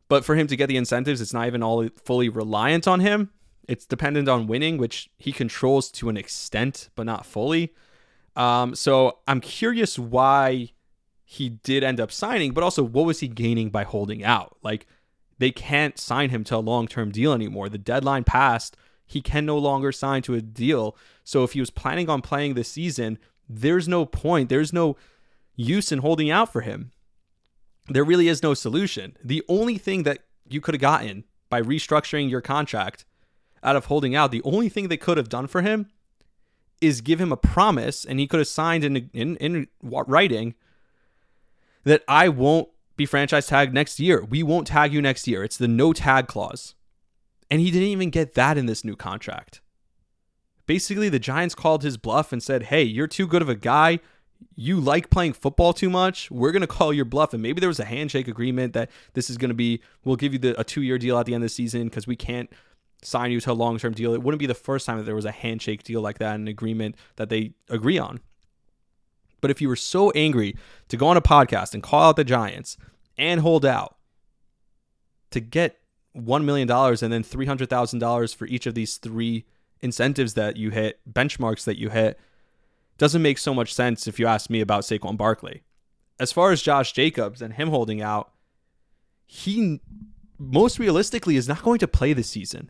[0.09, 3.29] But for him to get the incentives, it's not even all fully reliant on him.
[3.71, 7.73] It's dependent on winning, which he controls to an extent, but not fully.
[8.35, 10.71] Um, so I'm curious why
[11.23, 14.57] he did end up signing, but also what was he gaining by holding out?
[14.61, 14.87] Like
[15.37, 17.69] they can't sign him to a long term deal anymore.
[17.69, 18.75] The deadline passed.
[19.05, 20.95] He can no longer sign to a deal.
[21.23, 24.49] So if he was planning on playing this season, there's no point.
[24.49, 24.97] There's no
[25.55, 26.91] use in holding out for him
[27.93, 29.17] there really is no solution.
[29.23, 33.05] The only thing that you could have gotten by restructuring your contract
[33.63, 35.87] out of holding out, the only thing they could have done for him
[36.79, 40.55] is give him a promise, and he could have signed in in, in writing
[41.83, 44.23] that I won't be franchise tagged next year.
[44.23, 45.43] We won't tag you next year.
[45.43, 46.75] It's the no tag clause.
[47.49, 49.61] And he didn't even get that in this new contract.
[50.67, 53.99] Basically, the Giants called his bluff and said, Hey, you're too good of a guy
[54.55, 57.33] you like playing football too much, we're going to call your bluff.
[57.33, 60.33] And maybe there was a handshake agreement that this is going to be, we'll give
[60.33, 62.49] you the, a two year deal at the end of the season because we can't
[63.01, 64.13] sign you to a long term deal.
[64.13, 66.47] It wouldn't be the first time that there was a handshake deal like that, an
[66.47, 68.19] agreement that they agree on.
[69.41, 70.55] But if you were so angry
[70.89, 72.77] to go on a podcast and call out the Giants
[73.17, 73.97] and hold out
[75.31, 75.79] to get
[76.15, 79.45] $1 million and then $300,000 for each of these three
[79.81, 82.19] incentives that you hit, benchmarks that you hit,
[82.97, 85.63] doesn't make so much sense if you ask me about Saquon Barkley.
[86.19, 88.31] As far as Josh Jacobs and him holding out,
[89.25, 89.81] he
[90.37, 92.69] most realistically is not going to play this season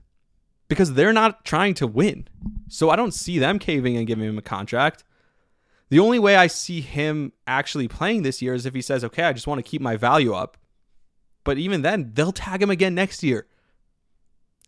[0.72, 2.26] because they're not trying to win.
[2.69, 5.03] So I don't see them caving and giving him a contract.
[5.89, 9.24] The only way I see him actually playing this year is if he says, okay,
[9.24, 10.55] I just want to keep my value up.
[11.43, 13.47] But even then, they'll tag him again next year.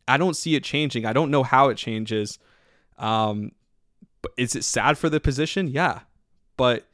[0.06, 1.06] I don't see it changing.
[1.06, 2.38] I don't know how it changes.
[2.98, 3.54] Um,
[4.22, 5.70] but is it sad for the position?
[5.70, 6.02] Yeah.
[6.58, 6.86] But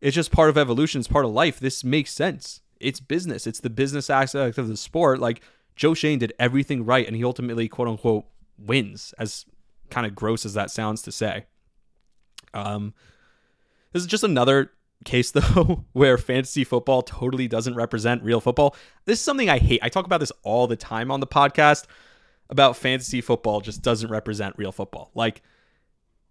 [0.00, 1.58] it's just part of evolution, it's part of life.
[1.58, 2.60] This makes sense.
[2.78, 3.48] It's business.
[3.48, 5.18] It's the business aspect of the sport.
[5.18, 5.42] Like
[5.74, 8.26] Joe Schoen did everything right and he ultimately quote unquote
[8.66, 9.44] wins, as
[9.90, 11.46] kind of gross as that sounds to say.
[12.54, 12.94] Um
[13.92, 14.72] this is just another
[15.04, 18.74] case though where fantasy football totally doesn't represent real football.
[19.04, 19.80] This is something I hate.
[19.82, 21.86] I talk about this all the time on the podcast
[22.52, 25.10] about fantasy football just doesn't represent real football.
[25.14, 25.42] Like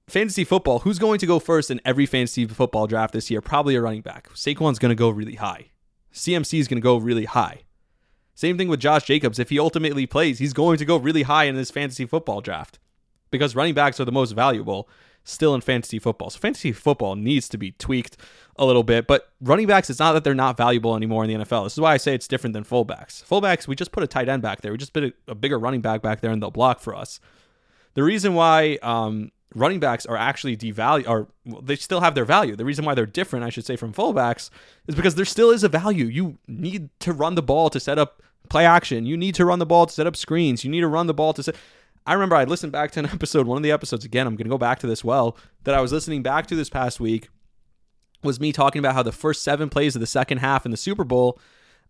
[0.07, 3.41] fantasy football, who's going to go first in every fantasy football draft this year?
[3.41, 4.29] Probably a running back.
[4.29, 5.71] Saquon's going to go really high.
[6.13, 7.61] CMC is going to go really high.
[8.35, 9.39] Same thing with Josh Jacobs.
[9.39, 12.79] If he ultimately plays, he's going to go really high in this fantasy football draft
[13.29, 14.89] because running backs are the most valuable
[15.23, 16.29] still in fantasy football.
[16.29, 18.17] So fantasy football needs to be tweaked
[18.57, 21.45] a little bit, but running backs, it's not that they're not valuable anymore in the
[21.45, 21.65] NFL.
[21.65, 23.23] This is why I say it's different than fullbacks.
[23.23, 24.71] Fullbacks, we just put a tight end back there.
[24.71, 27.19] We just put a, a bigger running back back there and they'll block for us.
[27.93, 32.25] The reason why um, running backs are actually devalued, or well, they still have their
[32.25, 32.55] value.
[32.55, 34.49] The reason why they're different, I should say, from fullbacks
[34.87, 36.05] is because there still is a value.
[36.05, 39.05] You need to run the ball to set up play action.
[39.05, 40.63] You need to run the ball to set up screens.
[40.63, 41.55] You need to run the ball to set.
[42.05, 44.27] I remember I listened back to an episode, one of the episodes again.
[44.27, 46.69] I'm going to go back to this well that I was listening back to this
[46.69, 47.29] past week
[48.23, 50.77] was me talking about how the first seven plays of the second half in the
[50.77, 51.39] Super Bowl,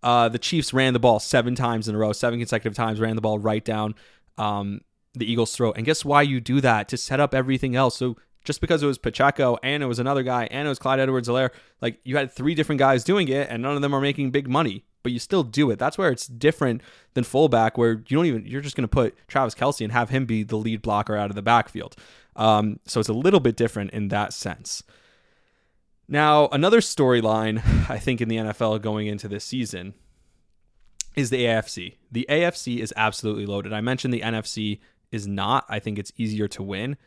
[0.01, 3.15] uh, the Chiefs ran the ball seven times in a row, seven consecutive times, ran
[3.15, 3.95] the ball right down
[4.37, 4.81] um,
[5.13, 5.75] the Eagles' throat.
[5.77, 6.87] And guess why you do that?
[6.89, 7.97] To set up everything else.
[7.97, 10.99] So just because it was Pacheco and it was another guy and it was Clyde
[10.99, 11.51] Edwards Helaire,
[11.81, 14.49] like you had three different guys doing it and none of them are making big
[14.49, 15.77] money, but you still do it.
[15.77, 16.81] That's where it's different
[17.13, 20.09] than fullback, where you don't even, you're just going to put Travis Kelce and have
[20.09, 21.95] him be the lead blocker out of the backfield.
[22.35, 24.83] Um, so it's a little bit different in that sense.
[26.07, 29.93] Now, another storyline, I think, in the NFL going into this season
[31.15, 31.95] is the AFC.
[32.11, 33.73] The AFC is absolutely loaded.
[33.73, 34.79] I mentioned the NFC
[35.11, 35.65] is not.
[35.69, 36.97] I think it's easier to win.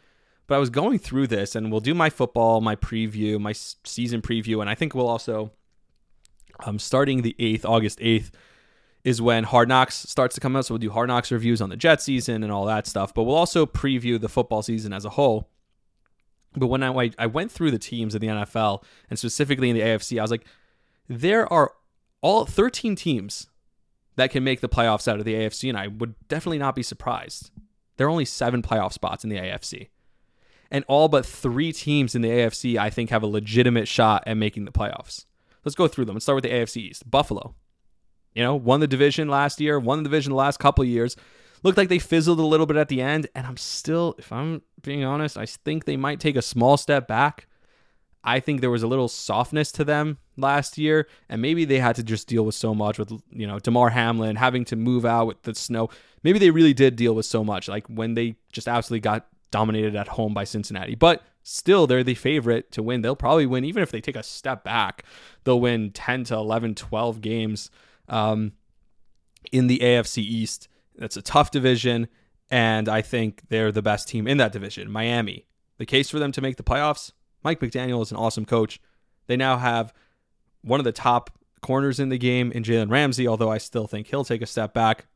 [0.46, 4.20] But I was going through this, and we'll do my football, my preview, my season
[4.20, 5.52] preview, and I think we'll also,
[6.66, 8.30] um, starting the 8th, August 8th,
[9.04, 10.66] is when Hard Knocks starts to come out.
[10.66, 13.14] So we'll do Hard Knocks reviews on the Jet season and all that stuff.
[13.14, 15.50] But we'll also preview the football season as a whole.
[16.56, 19.82] But when I, I went through the teams in the NFL and specifically in the
[19.82, 20.46] AFC, I was like,
[21.08, 21.72] there are
[22.22, 23.48] all 13 teams
[24.16, 26.82] that can make the playoffs out of the AFC, and I would definitely not be
[26.82, 27.50] surprised.
[27.96, 29.88] There are only seven playoff spots in the AFC.
[30.70, 34.36] And all but three teams in the AFC, I think, have a legitimate shot at
[34.36, 35.26] making the playoffs.
[35.64, 36.16] Let's go through them.
[36.16, 37.08] Let's start with the AFC East.
[37.10, 37.54] Buffalo.
[38.34, 41.16] You know, won the division last year, won the division the last couple years.
[41.62, 43.28] Looked like they fizzled a little bit at the end.
[43.34, 47.06] And I'm still, if I'm being honest, I think they might take a small step
[47.06, 47.46] back.
[48.24, 51.96] I think there was a little softness to them last year, and maybe they had
[51.96, 55.26] to just deal with so much with you know Damar Hamlin having to move out
[55.26, 55.88] with the snow.
[56.22, 59.94] Maybe they really did deal with so much, like when they just absolutely got dominated
[59.94, 60.94] at home by Cincinnati.
[60.94, 63.02] But still, they're the favorite to win.
[63.02, 65.04] They'll probably win, even if they take a step back.
[65.44, 67.70] They'll win 10 to 11, 12 games
[68.08, 68.52] um,
[69.52, 70.68] in the AFC East.
[70.96, 72.08] That's a tough division,
[72.50, 74.90] and I think they're the best team in that division.
[74.90, 75.46] Miami.
[75.76, 77.10] The case for them to make the playoffs
[77.44, 78.80] Mike McDaniel is an awesome coach.
[79.26, 79.92] They now have
[80.64, 84.08] one of the top corners in the game in Jalen Ramsey, although I still think
[84.08, 85.06] he'll take a step back.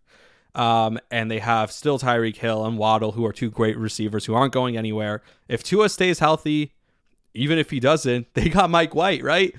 [0.55, 4.35] Um, and they have still Tyreek Hill and Waddle, who are two great receivers who
[4.35, 5.23] aren't going anywhere.
[5.47, 6.75] If Tua stays healthy,
[7.35, 9.55] even if he doesn't, they got Mike White, right?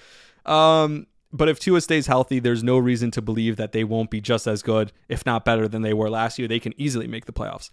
[0.46, 4.20] Um, but if Tua stays healthy, there's no reason to believe that they won't be
[4.20, 6.48] just as good, if not better, than they were last year.
[6.48, 7.70] They can easily make the playoffs.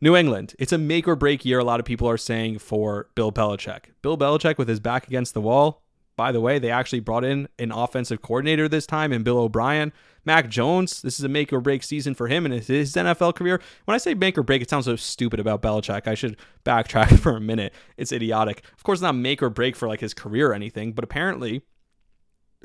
[0.00, 3.08] New England, it's a make or break year, a lot of people are saying, for
[3.14, 3.86] Bill Belichick.
[4.00, 5.82] Bill Belichick, with his back against the wall,
[6.20, 9.90] by the way, they actually brought in an offensive coordinator this time in Bill O'Brien.
[10.26, 13.58] Mac Jones, this is a make or break season for him in his NFL career.
[13.86, 16.06] When I say make or break, it sounds so stupid about Belichick.
[16.06, 17.72] I should backtrack for a minute.
[17.96, 18.62] It's idiotic.
[18.76, 21.62] Of course, not make or break for like his career or anything, but apparently,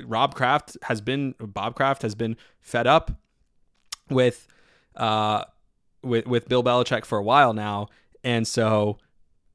[0.04, 3.10] Rob Kraft has been Bob Kraft has been fed up
[4.10, 4.46] with
[4.96, 5.44] uh,
[6.02, 7.88] with with Bill Belichick for a while now,
[8.22, 8.98] and so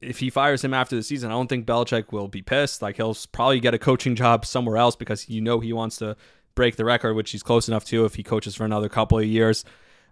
[0.02, 2.82] if he fires him after the season, I don't think Belichick will be pissed.
[2.82, 6.16] Like he'll probably get a coaching job somewhere else because you know he wants to
[6.54, 9.24] break the record, which he's close enough to if he coaches for another couple of
[9.24, 9.64] years.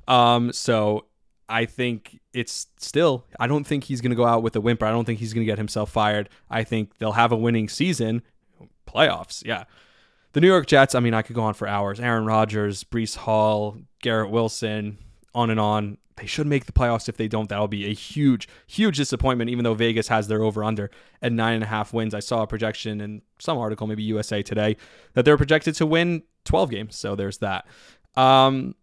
[0.09, 1.07] Um, so
[1.49, 3.27] I think it's still.
[3.39, 4.87] I don't think he's going to go out with a whimper.
[4.87, 6.29] I don't think he's going to get himself fired.
[6.49, 8.23] I think they'll have a winning season,
[8.87, 9.45] playoffs.
[9.45, 9.65] Yeah.
[10.33, 10.95] The New York Jets.
[10.95, 11.99] I mean, I could go on for hours.
[11.99, 14.99] Aaron Rodgers, Breece Hall, Garrett Wilson,
[15.35, 15.99] on and on.
[16.17, 17.09] They should make the playoffs.
[17.09, 20.63] If they don't, that'll be a huge, huge disappointment, even though Vegas has their over
[20.63, 20.91] under
[21.23, 22.15] at nine and a half wins.
[22.15, 24.77] I saw a projection in some article, maybe USA Today,
[25.15, 26.97] that they're projected to win 12 games.
[26.97, 27.67] So there's that.
[28.17, 28.75] Um,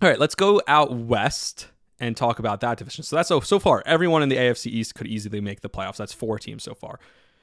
[0.00, 3.04] all right, let's go out west and talk about that division.
[3.04, 5.96] So that's so, so far, everyone in the AFC East could easily make the playoffs.
[5.96, 7.00] That's four teams so far.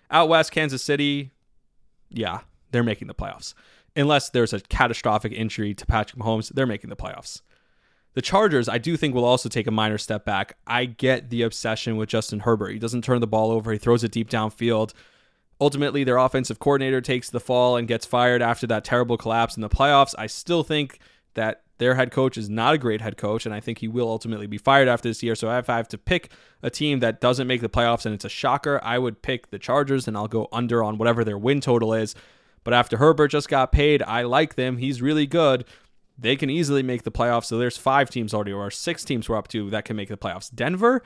[0.10, 1.32] Out west, Kansas City,
[2.10, 2.42] yeah,
[2.72, 3.54] they're making the playoffs.
[3.96, 7.42] Unless there's a catastrophic injury to Patrick Mahomes, they're making the playoffs.
[8.14, 10.58] The Chargers, I do think, will also take a minor step back.
[10.68, 12.72] I get the obsession with Justin Herbert.
[12.72, 14.94] He doesn't turn the ball over, he throws it deep downfield.
[15.62, 19.62] Ultimately, their offensive coordinator takes the fall and gets fired after that terrible collapse in
[19.62, 20.16] the playoffs.
[20.18, 21.00] I still think
[21.36, 24.08] that their head coach is not a great head coach, and I think he will
[24.08, 25.36] ultimately be fired after this year.
[25.36, 26.32] So if I have to pick
[26.62, 29.60] a team that doesn't make the playoffs and it's a shocker, I would pick the
[29.60, 32.14] Chargers and I'll go under on whatever their win total is.
[32.64, 34.78] But after Herbert just got paid, I like them.
[34.78, 35.66] He's really good
[36.18, 37.46] they can easily make the playoffs.
[37.46, 40.18] So there's five teams already, or six teams we're up to that can make the
[40.18, 40.54] playoffs.
[40.54, 41.04] Denver,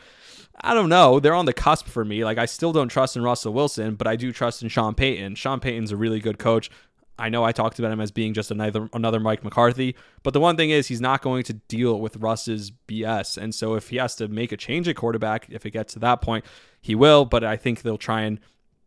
[0.62, 1.20] I don't know.
[1.20, 2.24] They're on the cusp for me.
[2.24, 5.36] Like I still don't trust in Russell Wilson, but I do trust in Sean Payton.
[5.36, 6.70] Sean Payton's a really good coach.
[7.18, 10.40] I know I talked about him as being just another another Mike McCarthy, but the
[10.42, 13.38] one thing is he's not going to deal with Russ's BS.
[13.38, 16.00] And so if he has to make a change at quarterback, if it gets to
[16.00, 16.44] that point,
[16.82, 17.24] he will.
[17.24, 18.40] But I think they'll try and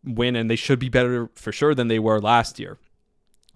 [0.04, 2.76] win, and they should be better for sure than they were last year.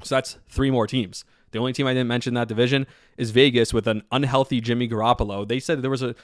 [0.02, 1.24] So that's three more teams.
[1.53, 2.86] The only team I didn't mention that division
[3.16, 5.46] is Vegas with an unhealthy Jimmy Garoppolo.
[5.46, 6.14] They said there was a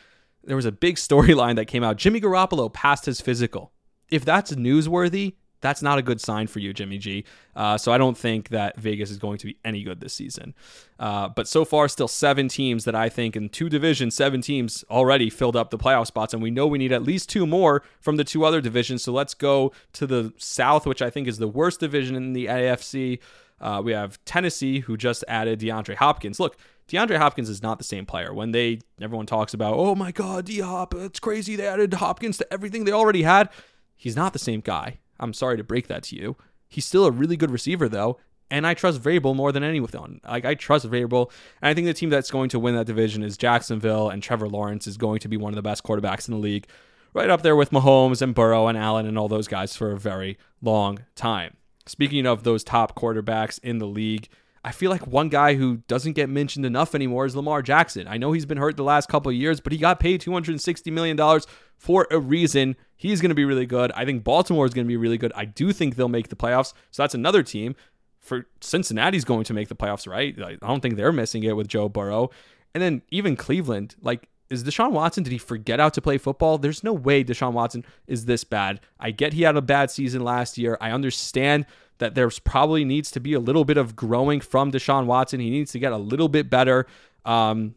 [0.44, 1.96] there was a big storyline that came out.
[1.96, 3.72] Jimmy Garoppolo passed his physical.
[4.10, 7.24] If that's newsworthy, That's not a good sign for you, Jimmy G.
[7.56, 10.54] Uh, so I don't think that Vegas is going to be any good this season.
[10.98, 14.84] Uh, but so far, still seven teams that I think in two divisions, seven teams
[14.88, 16.32] already filled up the playoff spots.
[16.32, 19.02] And we know we need at least two more from the two other divisions.
[19.02, 22.46] So let's go to the South, which I think is the worst division in the
[22.46, 23.18] AFC.
[23.60, 26.38] Uh, we have Tennessee, who just added DeAndre Hopkins.
[26.38, 26.56] Look,
[26.88, 28.32] DeAndre Hopkins is not the same player.
[28.32, 31.56] When they everyone talks about, oh my God, D Hop, it's crazy.
[31.56, 33.50] They added Hopkins to everything they already had.
[33.96, 34.98] He's not the same guy.
[35.20, 36.36] I'm sorry to break that to you.
[36.68, 38.18] He's still a really good receiver though,
[38.50, 40.20] and I trust Vrabel more than anyone.
[40.26, 41.30] Like I trust Vrabel,
[41.60, 44.48] and I think the team that's going to win that division is Jacksonville, and Trevor
[44.48, 46.66] Lawrence is going to be one of the best quarterbacks in the league,
[47.12, 49.98] right up there with Mahomes and Burrow and Allen and all those guys for a
[49.98, 51.56] very long time.
[51.88, 54.28] Speaking of those top quarterbacks in the league,
[54.64, 58.06] I feel like one guy who doesn't get mentioned enough anymore is Lamar Jackson.
[58.06, 60.92] I know he's been hurt the last couple of years, but he got paid $260
[60.92, 61.40] million
[61.76, 62.76] for a reason.
[62.96, 63.92] He's going to be really good.
[63.92, 65.32] I think Baltimore is going to be really good.
[65.34, 66.74] I do think they'll make the playoffs.
[66.90, 67.76] So that's another team.
[68.20, 70.36] For Cincinnati's going to make the playoffs, right?
[70.42, 72.30] I don't think they're missing it with Joe Burrow.
[72.74, 76.58] And then even Cleveland, like is Deshaun Watson, did he forget how to play football?
[76.58, 78.80] There's no way Deshaun Watson is this bad.
[78.98, 80.78] I get he had a bad season last year.
[80.80, 81.66] I understand
[81.98, 85.40] that there's probably needs to be a little bit of growing from Deshaun Watson.
[85.40, 86.86] He needs to get a little bit better
[87.24, 87.74] um,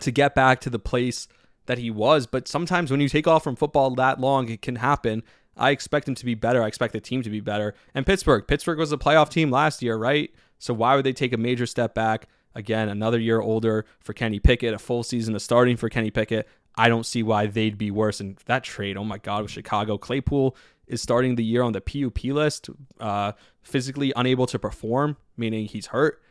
[0.00, 1.28] to get back to the place
[1.66, 2.26] that he was.
[2.26, 5.22] But sometimes when you take off from football that long, it can happen.
[5.56, 6.62] I expect him to be better.
[6.62, 7.74] I expect the team to be better.
[7.94, 10.32] And Pittsburgh, Pittsburgh was a playoff team last year, right?
[10.58, 12.28] So why would they take a major step back?
[12.54, 16.48] Again, another year older for Kenny Pickett, a full season of starting for Kenny Pickett.
[16.76, 18.20] I don't see why they'd be worse.
[18.20, 21.80] And that trade, oh my God, with Chicago, Claypool is starting the year on the
[21.80, 23.32] PUP list, uh,
[23.62, 26.22] physically unable to perform, meaning he's hurt.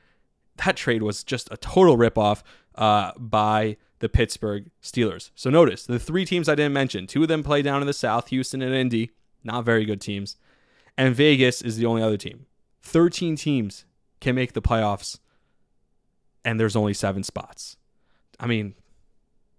[0.66, 2.44] That trade was just a total ripoff
[2.76, 5.32] uh, by the Pittsburgh Steelers.
[5.36, 7.94] So notice the three teams I didn't mention, two of them play down in the
[7.94, 9.12] South, Houston and Indy,
[9.44, 10.38] not very good teams.
[10.98, 12.46] And Vegas is the only other team.
[12.84, 13.86] 13 teams
[14.20, 15.20] can make the playoffs,
[16.44, 17.78] and there's only seven spots.
[18.40, 18.76] I mean,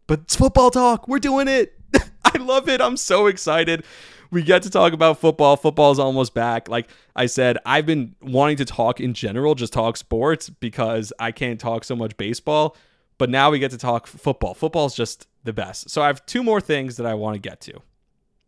[0.07, 1.09] but it's football talk.
[1.09, 1.79] We're doing it.
[2.25, 2.81] I love it.
[2.81, 3.85] I'm so excited
[4.33, 5.57] we get to talk about football.
[5.57, 6.69] Football is almost back.
[6.69, 11.33] Like I said, I've been wanting to talk in general, just talk sports because I
[11.33, 12.75] can't talk so much baseball.
[13.19, 14.55] But now we get to talk football.
[14.55, 15.91] Football is just the best.
[15.91, 17.83] So I have two more things that I want to get to.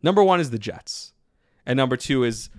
[0.01, 1.13] Number one is the Jets,
[1.65, 2.49] and number two is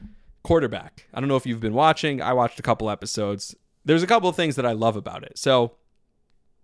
[0.44, 1.08] quarterback.
[1.12, 2.22] I don't know if you've been watching.
[2.22, 3.56] I watched a couple episodes.
[3.86, 5.38] There's a couple of things that I love about it.
[5.38, 5.72] So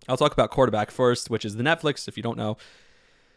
[0.08, 2.08] I'll talk about quarterback first, which is the Netflix.
[2.08, 2.58] If you don't know,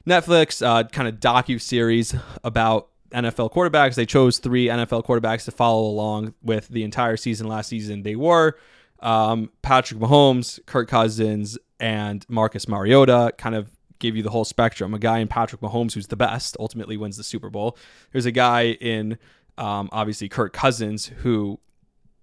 [0.05, 3.95] Netflix uh, kind of docu series about NFL quarterbacks.
[3.95, 8.03] They chose three NFL quarterbacks to follow along with the entire season last season.
[8.03, 8.57] They were
[8.99, 13.33] um, Patrick Mahomes, Kirk Cousins, and Marcus Mariota.
[13.37, 13.69] Kind of
[13.99, 14.93] gave you the whole spectrum.
[14.93, 17.77] A guy in Patrick Mahomes who's the best, ultimately wins the Super Bowl.
[18.11, 19.17] There's a guy in
[19.57, 21.59] um, obviously Kirk Cousins who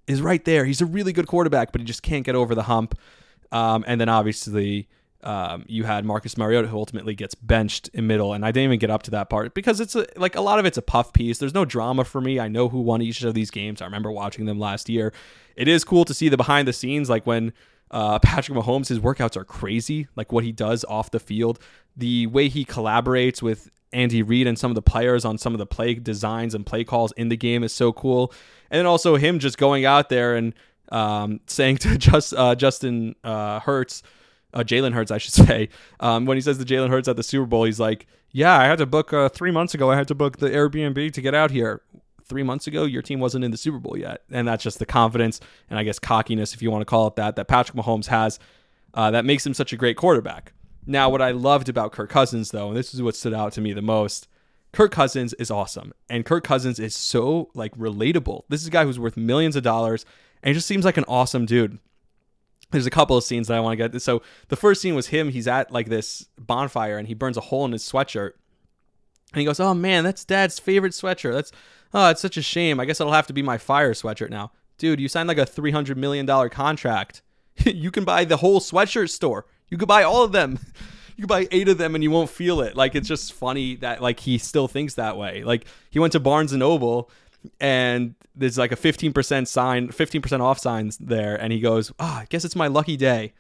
[0.07, 0.65] is right there.
[0.65, 2.99] He's a really good quarterback, but he just can't get over the hump.
[3.51, 4.89] Um, and then obviously
[5.23, 8.79] um, you had Marcus Mariota who ultimately gets benched in middle, and I didn't even
[8.79, 11.13] get up to that part because it's a, like a lot of it's a puff
[11.13, 11.39] piece.
[11.39, 12.41] There's no drama for me.
[12.41, 13.81] I know who won each of these games.
[13.81, 15.13] I remember watching them last year.
[15.55, 17.53] It is cool to see the behind the scenes, like when
[17.91, 20.09] uh, Patrick Mahomes, his workouts are crazy.
[20.17, 21.59] Like what he does off the field,
[21.97, 25.59] the way he collaborates with Andy Reid and some of the players on some of
[25.59, 28.33] the play designs and play calls in the game is so cool.
[28.71, 30.55] And then also him just going out there and
[30.91, 34.03] um, saying to just uh, Justin uh, Hurts
[34.55, 35.69] uh, Jalen Hurts, I should say,
[36.01, 38.65] um, when he says to Jalen Hurts at the Super Bowl, he's like, "Yeah, I
[38.65, 39.91] had to book uh, three months ago.
[39.91, 41.83] I had to book the Airbnb to get out here.
[42.25, 44.87] Three months ago, your team wasn't in the Super Bowl yet." And that's just the
[44.87, 48.07] confidence and I guess cockiness, if you want to call it that, that Patrick Mahomes
[48.07, 48.39] has,
[48.95, 50.53] uh, that makes him such a great quarterback.
[50.85, 53.61] Now, what I loved about Kirk Cousins, though, and this is what stood out to
[53.61, 54.29] me the most.
[54.73, 58.45] Kirk Cousins is awesome, and Kirk Cousins is so like relatable.
[58.49, 60.05] This is a guy who's worth millions of dollars,
[60.43, 61.79] and he just seems like an awesome dude
[62.73, 64.03] there's a couple of scenes that I want to get.
[64.03, 65.29] So the first scene was him.
[65.29, 68.33] He's at like this bonfire and he burns a hole in his sweatshirt.
[69.33, 71.33] And he goes, "Oh man, that's Dad's favorite sweatshirt.
[71.33, 71.53] That's
[71.95, 72.81] oh, it's such a shame.
[72.81, 75.47] I guess it'll have to be my fire sweatshirt now." Dude, you signed like a
[75.47, 77.23] three hundred million dollar contract.
[77.65, 79.47] you can buy the whole sweatshirt store.
[79.73, 80.59] You could buy all of them.
[81.17, 82.77] you could buy eight of them and you won't feel it.
[82.77, 85.45] Like it's just funny that like he still thinks that way.
[85.45, 87.11] Like he went to Barnes and Noble
[87.59, 91.37] and there's like a 15% sign, 15% off signs there.
[91.37, 93.33] And he goes, Oh, I guess it's my lucky day.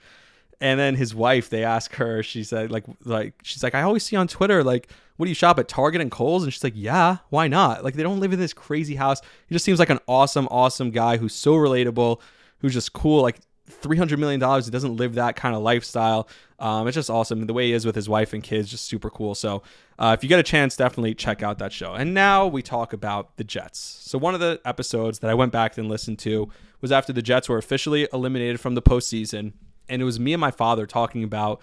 [0.58, 4.04] And then his wife, they ask her, she said, like, like, she's like, I always
[4.04, 6.44] see on Twitter, like, what do you shop at Target and Kohl's?
[6.44, 7.82] And she's like, yeah, why not?
[7.84, 9.20] Like, they don't live in this crazy house.
[9.48, 12.20] He just seems like an awesome, awesome guy who's so relatable,
[12.60, 13.22] who's just cool.
[13.22, 14.40] Like, $300 million.
[14.40, 16.28] He doesn't live that kind of lifestyle.
[16.58, 17.46] Um, it's just awesome.
[17.46, 19.34] The way he is with his wife and kids, just super cool.
[19.34, 19.62] So
[19.98, 21.94] uh, if you get a chance, definitely check out that show.
[21.94, 23.78] And now we talk about the Jets.
[23.78, 26.48] So one of the episodes that I went back and listened to
[26.80, 29.52] was after the Jets were officially eliminated from the postseason.
[29.88, 31.60] And it was me and my father talking about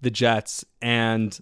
[0.00, 1.38] the Jets and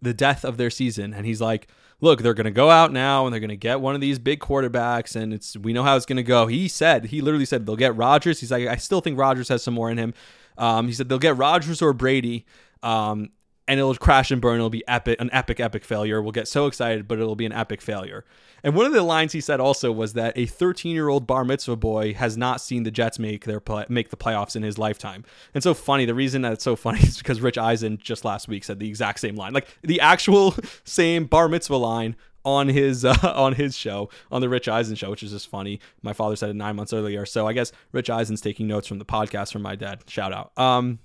[0.00, 1.14] the death of their season.
[1.14, 1.68] And he's like,
[2.04, 4.18] look, they're going to go out now and they're going to get one of these
[4.18, 6.46] big quarterbacks, and it's we know how it's going to go.
[6.46, 8.40] He said he literally said they'll get Rodgers.
[8.40, 10.14] He's like, I still think Rodgers has some more in him.
[10.56, 12.44] Um, he said they'll get Rodgers or Brady.
[12.82, 13.30] Um,
[13.66, 14.56] and it'll crash and burn.
[14.56, 16.20] It'll be epic, an epic, epic failure.
[16.20, 18.24] We'll get so excited, but it'll be an epic failure.
[18.62, 21.44] And one of the lines he said also was that a 13 year old bar
[21.44, 24.78] mitzvah boy has not seen the Jets make their play, make the playoffs in his
[24.78, 25.24] lifetime.
[25.52, 26.04] And so funny.
[26.04, 28.88] The reason that it's so funny is because Rich Eisen just last week said the
[28.88, 30.54] exact same line, like the actual
[30.84, 35.10] same bar mitzvah line on his uh, on his show on the Rich Eisen show,
[35.10, 35.80] which is just funny.
[36.02, 38.98] My father said it nine months earlier, so I guess Rich Eisen's taking notes from
[38.98, 40.02] the podcast from my dad.
[40.06, 40.56] Shout out.
[40.58, 40.98] Um,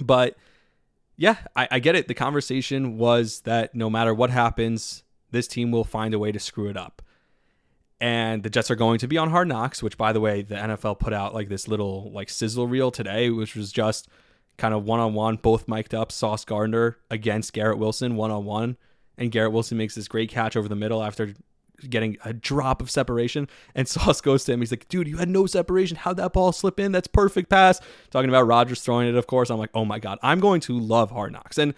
[0.00, 0.36] but
[1.18, 2.08] yeah, I, I get it.
[2.08, 6.38] The conversation was that no matter what happens, this team will find a way to
[6.38, 7.02] screw it up.
[8.00, 10.54] And the Jets are going to be on Hard Knocks, which, by the way, the
[10.54, 14.08] NFL put out like this little like sizzle reel today, which was just
[14.56, 16.12] kind of one on one, both mic'd up.
[16.12, 18.76] Sauce Gardner against Garrett Wilson one on one
[19.18, 21.34] and Garrett Wilson makes this great catch over the middle after
[21.88, 23.48] getting a drop of separation.
[23.74, 24.60] And Sauce goes to him.
[24.60, 25.96] He's like, dude, you had no separation.
[25.96, 26.92] How'd that ball slip in?
[26.92, 27.80] That's perfect pass.
[28.10, 29.50] Talking about Rodgers throwing it, of course.
[29.50, 31.58] I'm like, oh my God, I'm going to love Hard Knocks.
[31.58, 31.74] And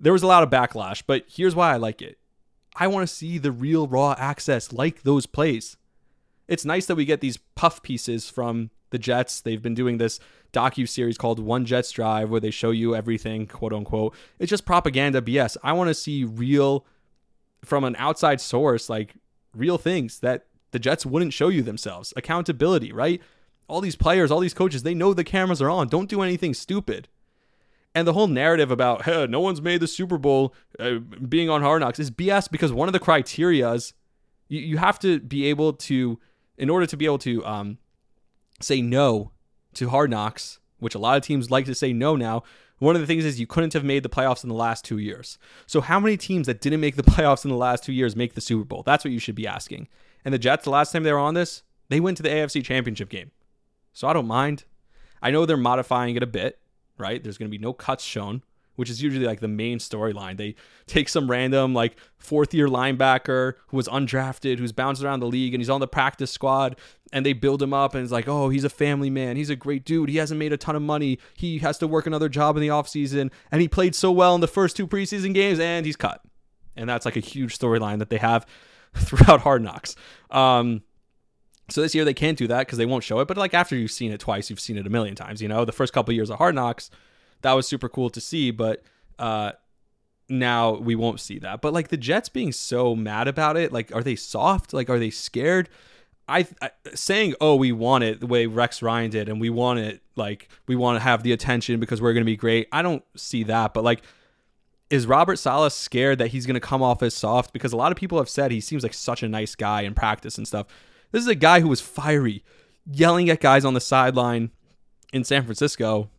[0.00, 2.18] there was a lot of backlash, but here's why I like it.
[2.76, 5.76] I want to see the real raw access like those plays.
[6.48, 9.40] It's nice that we get these puff pieces from the Jets.
[9.40, 10.20] They've been doing this
[10.52, 14.14] docu series called One Jets Drive where they show you everything, quote unquote.
[14.38, 15.56] It's just propaganda BS.
[15.62, 16.84] I want to see real
[17.64, 19.14] from an outside source, like
[19.54, 22.12] real things that the Jets wouldn't show you themselves.
[22.16, 23.20] Accountability, right?
[23.68, 25.88] All these players, all these coaches, they know the cameras are on.
[25.88, 27.08] Don't do anything stupid.
[27.94, 31.62] And the whole narrative about hey, no one's made the Super Bowl uh, being on
[31.62, 33.92] Hard Knocks is BS because one of the criterias
[34.48, 36.18] you, you have to be able to,
[36.58, 37.78] in order to be able to um,
[38.60, 39.32] say no
[39.74, 42.42] to Hard Knocks, which a lot of teams like to say no now,
[42.78, 44.98] one of the things is you couldn't have made the playoffs in the last two
[44.98, 45.38] years.
[45.66, 48.34] So, how many teams that didn't make the playoffs in the last two years make
[48.34, 48.82] the Super Bowl?
[48.82, 49.88] That's what you should be asking.
[50.24, 52.64] And the Jets, the last time they were on this, they went to the AFC
[52.64, 53.30] Championship game.
[53.92, 54.64] So, I don't mind.
[55.22, 56.58] I know they're modifying it a bit,
[56.98, 57.22] right?
[57.22, 58.42] There's going to be no cuts shown,
[58.76, 60.36] which is usually like the main storyline.
[60.36, 60.54] They
[60.86, 65.54] take some random like fourth year linebacker who was undrafted, who's bounced around the league,
[65.54, 66.76] and he's on the practice squad,
[67.12, 69.56] and they build him up, and it's like, oh, he's a family man, he's a
[69.56, 72.56] great dude, he hasn't made a ton of money, he has to work another job
[72.56, 75.86] in the offseason, and he played so well in the first two preseason games, and
[75.86, 76.20] he's cut.
[76.76, 78.46] And that's like a huge storyline that they have
[78.94, 79.94] throughout Hard Knocks.
[80.30, 80.82] Um,
[81.68, 83.28] so this year they can't do that because they won't show it.
[83.28, 85.40] But like after you've seen it twice, you've seen it a million times.
[85.40, 86.90] You know, the first couple of years of Hard Knocks,
[87.44, 88.50] that was super cool to see.
[88.50, 88.82] But
[89.18, 89.52] uh,
[90.28, 91.60] now we won't see that.
[91.60, 94.72] But like the Jets being so mad about it, like are they soft?
[94.72, 95.68] Like are they scared?
[96.26, 99.78] I, I, saying oh we want it the way Rex Ryan did and we want
[99.80, 102.66] it like we want to have the attention because we're going to be great.
[102.72, 104.02] I don't see that, but like
[104.90, 107.92] is Robert Saleh scared that he's going to come off as soft because a lot
[107.92, 110.66] of people have said he seems like such a nice guy in practice and stuff.
[111.10, 112.42] This is a guy who was fiery,
[112.86, 114.50] yelling at guys on the sideline
[115.12, 116.10] in San Francisco.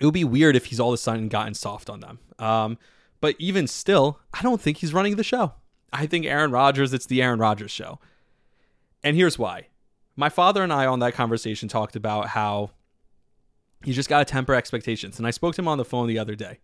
[0.00, 2.18] It would be weird if he's all of a sudden gotten soft on them.
[2.38, 2.78] Um,
[3.20, 5.52] but even still, I don't think he's running the show.
[5.92, 7.98] I think Aaron Rodgers, it's the Aaron Rodgers show.
[9.04, 9.68] And here's why.
[10.16, 12.70] My father and I on that conversation talked about how
[13.84, 15.18] you just got to temper expectations.
[15.18, 16.58] And I spoke to him on the phone the other day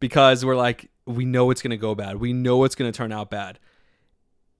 [0.00, 2.16] because we're like, we know it's going to go bad.
[2.16, 3.58] We know it's going to turn out bad.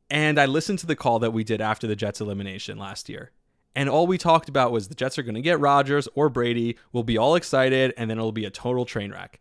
[0.09, 3.33] And I listened to the call that we did after the Jets elimination last year.
[3.77, 6.79] And all we talked about was the Jets are going to get Rodgers or Brady.
[6.93, 9.39] We'll be all excited, and then it'll be a total train wreck.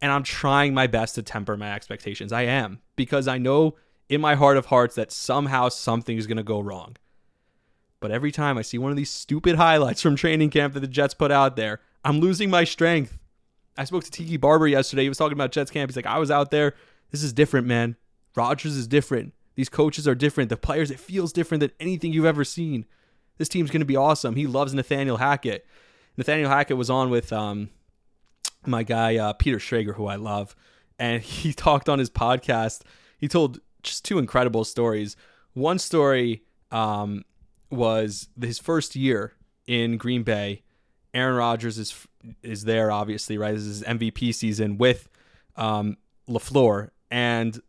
[0.00, 2.32] And I'm trying my best to temper my expectations.
[2.32, 3.76] I am, because I know
[4.08, 6.96] in my heart of hearts that somehow something is going to go wrong.
[8.00, 10.86] But every time I see one of these stupid highlights from training camp that the
[10.86, 13.18] Jets put out there, I'm losing my strength.
[13.76, 15.02] I spoke to Tiki Barber yesterday.
[15.02, 15.90] He was talking about Jets camp.
[15.90, 16.74] He's like, I was out there.
[17.10, 17.96] This is different, man.
[18.34, 19.34] Rodgers is different.
[19.56, 20.48] These coaches are different.
[20.48, 22.86] The players, it feels different than anything you've ever seen.
[23.38, 24.36] This team's going to be awesome.
[24.36, 25.66] He loves Nathaniel Hackett.
[26.16, 27.70] Nathaniel Hackett was on with um,
[28.66, 30.54] my guy, uh, Peter Schrager, who I love.
[30.98, 32.82] And he talked on his podcast.
[33.18, 35.16] He told just two incredible stories.
[35.52, 37.24] One story um,
[37.70, 39.34] was his first year
[39.66, 40.62] in Green Bay.
[41.12, 42.06] Aaron Rodgers is
[42.42, 43.54] is there obviously, right?
[43.54, 45.08] This is his MVP season with
[45.56, 45.96] um,
[46.28, 47.60] LaFleur, and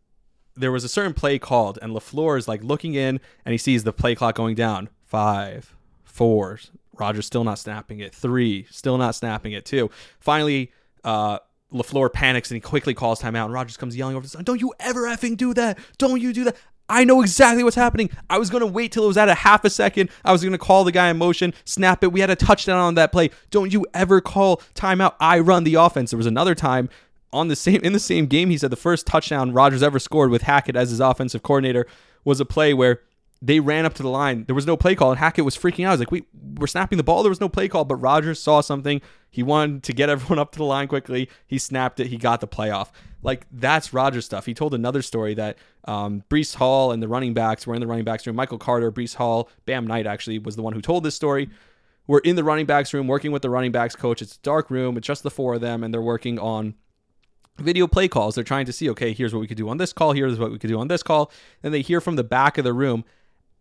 [0.56, 3.84] there was a certain play called, and LaFleur is like looking in, and he sees
[3.84, 4.88] the play clock going down.
[5.06, 6.58] Five, four,
[6.98, 8.14] Rodgers still not snapping it.
[8.14, 9.64] Three, still not snapping it.
[9.64, 9.90] Two.
[10.18, 10.72] Finally,
[11.04, 11.38] uh,
[11.72, 13.46] LaFleur panics and he quickly calls timeout.
[13.46, 15.78] And Rodgers comes yelling over the side, Don't you ever effing do that.
[15.98, 16.56] Don't you do that.
[16.88, 18.10] I know exactly what's happening.
[18.30, 20.08] I was going to wait till it was at a half a second.
[20.24, 22.12] I was going to call the guy in motion, snap it.
[22.12, 23.30] We had a touchdown on that play.
[23.50, 25.14] Don't you ever call timeout.
[25.18, 26.12] I run the offense.
[26.12, 26.88] There was another time
[27.32, 28.50] on the same in the same game.
[28.50, 31.86] He said the first touchdown Rodgers ever scored with Hackett as his offensive coordinator
[32.24, 33.00] was a play where
[33.42, 34.44] they ran up to the line.
[34.44, 35.92] There was no play call, and Hackett was freaking out.
[35.92, 36.24] Was like, "We
[36.56, 37.22] we're snapping the ball.
[37.22, 39.00] There was no play call." But Rodgers saw something.
[39.30, 41.28] He wanted to get everyone up to the line quickly.
[41.46, 42.08] He snapped it.
[42.08, 42.88] He got the playoff.
[43.22, 44.46] Like that's Rodgers stuff.
[44.46, 47.86] He told another story that um, Breece Hall and the running backs were in the
[47.86, 48.36] running backs room.
[48.36, 51.50] Michael Carter, Breece Hall, Bam Knight actually was the one who told this story.
[52.06, 54.22] We're in the running backs room working with the running backs coach.
[54.22, 54.96] It's a dark room.
[54.96, 56.74] It's just the four of them, and they're working on
[57.58, 58.34] video play calls.
[58.34, 60.12] They're trying to see, okay, here's what we could do on this call.
[60.12, 61.32] Here's what we could do on this call.
[61.62, 63.04] Then they hear from the back of the room,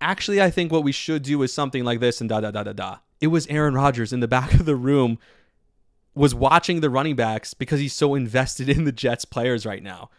[0.02, 2.64] actually, I think what we should do is something like this and da da da
[2.64, 2.98] da da.
[3.22, 5.18] It was Aaron Rodgers in the back of the room
[6.14, 10.10] was watching the running backs because he's so invested in the Jets players right now.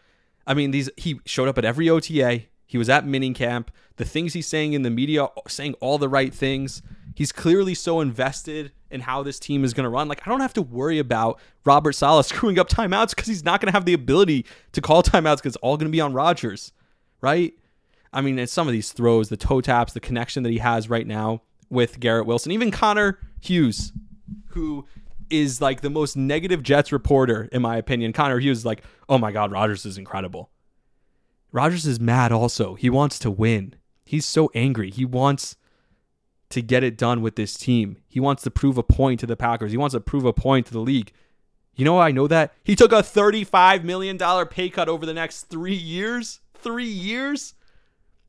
[0.47, 2.43] I mean, these he showed up at every OTA.
[2.67, 3.69] He was at minicamp.
[3.97, 6.83] The things he's saying in the media, saying all the right things.
[7.15, 10.07] He's clearly so invested in how this team is going to run.
[10.07, 13.61] Like, I don't have to worry about Robert Saleh screwing up timeouts because he's not
[13.61, 16.13] going to have the ability to call timeouts because it's all going to be on
[16.13, 16.73] Rodgers,
[17.23, 17.55] right?
[18.13, 20.89] I mean, and some of these throws, the toe taps, the connection that he has
[20.89, 23.93] right now with Garrett Wilson, even Connor Hughes,
[24.49, 24.87] who
[25.31, 28.13] is like the most negative Jets reporter, in my opinion.
[28.13, 30.51] Connor Hughes is like, oh my God, Rodgers is incredible.
[31.53, 32.75] Rodgers is mad also.
[32.75, 33.75] He wants to win.
[34.05, 34.91] He's so angry.
[34.91, 35.57] He wants
[36.51, 37.97] to get it done with this team.
[38.07, 39.73] He wants to prove a point to the Packers.
[39.73, 41.13] He wants to prove a point to the league.
[41.75, 42.55] You know I know that?
[42.63, 46.41] He took a $35 million pay cut over the next three years.
[46.55, 47.55] Three years?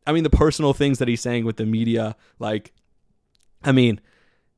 [0.07, 2.71] I mean, the personal things that he's saying with the media, like,
[3.63, 3.99] I mean,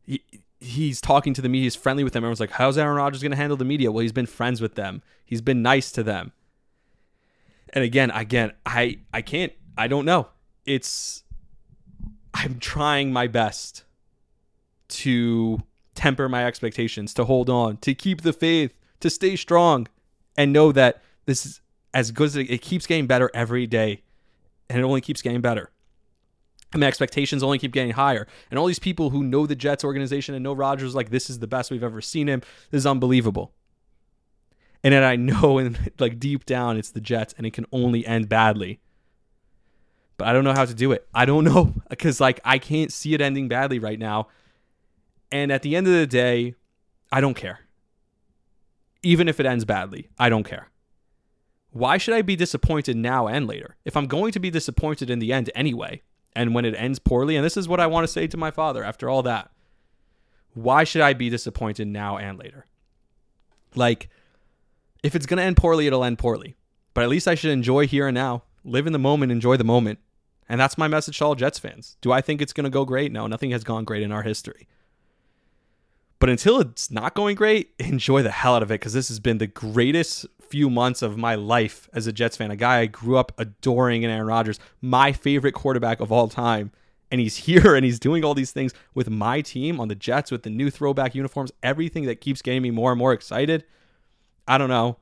[0.05, 0.23] he,
[0.59, 2.23] he's talking to the media, he's friendly with them.
[2.23, 3.91] Everyone's like, how's Aaron Rodgers going to handle the media?
[3.91, 6.31] Well, he's been friends with them, he's been nice to them.
[7.73, 10.27] And again, again, I I can't, I don't know.
[10.65, 11.23] It's
[12.33, 13.83] I'm trying my best
[14.89, 15.63] to
[15.95, 19.87] temper my expectations, to hold on, to keep the faith, to stay strong,
[20.37, 21.61] and know that this is
[21.93, 24.01] as good as it, it keeps getting better every day,
[24.69, 25.71] and it only keeps getting better.
[26.71, 28.27] And my expectations only keep getting higher.
[28.51, 31.39] And all these people who know the Jets organization and know Rodgers, like, this is
[31.39, 32.41] the best we've ever seen him.
[32.69, 33.53] This is unbelievable.
[34.83, 38.05] And then I know, and like deep down, it's the Jets, and it can only
[38.05, 38.79] end badly
[40.19, 41.07] but I don't know how to do it.
[41.15, 44.27] I don't know because like I can't see it ending badly right now.
[45.31, 46.55] And at the end of the day,
[47.11, 47.61] I don't care.
[49.01, 50.69] Even if it ends badly, I don't care.
[51.71, 53.75] Why should I be disappointed now and later?
[53.85, 56.01] If I'm going to be disappointed in the end anyway,
[56.35, 58.51] and when it ends poorly, and this is what I want to say to my
[58.51, 59.51] father after all that,
[60.53, 62.65] why should I be disappointed now and later?
[63.75, 64.09] Like,
[65.03, 66.55] if it's going to end poorly, it'll end poorly.
[66.93, 69.63] But at least I should enjoy here and now, live in the moment, enjoy the
[69.63, 69.99] moment.
[70.49, 71.97] And that's my message to all Jets fans.
[72.01, 73.11] Do I think it's going to go great?
[73.11, 74.67] No, nothing has gone great in our history.
[76.19, 79.19] But until it's not going great, enjoy the hell out of it because this has
[79.19, 82.51] been the greatest few months of my life as a Jets fan.
[82.51, 86.71] A guy I grew up adoring in Aaron Rodgers, my favorite quarterback of all time.
[87.11, 90.31] And he's here and he's doing all these things with my team on the Jets
[90.31, 93.63] with the new throwback uniforms, everything that keeps getting me more and more excited.
[94.47, 94.97] I don't know.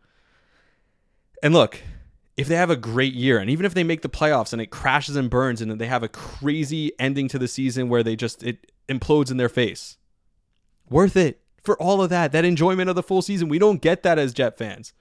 [1.42, 1.82] And look,
[2.36, 4.68] if they have a great year and even if they make the playoffs and it
[4.68, 8.44] crashes and burns and they have a crazy ending to the season where they just
[8.44, 9.98] it implodes in their face
[10.90, 13.50] worth it for all of that that enjoyment of the full season.
[13.50, 14.94] We don't get that as jet fans.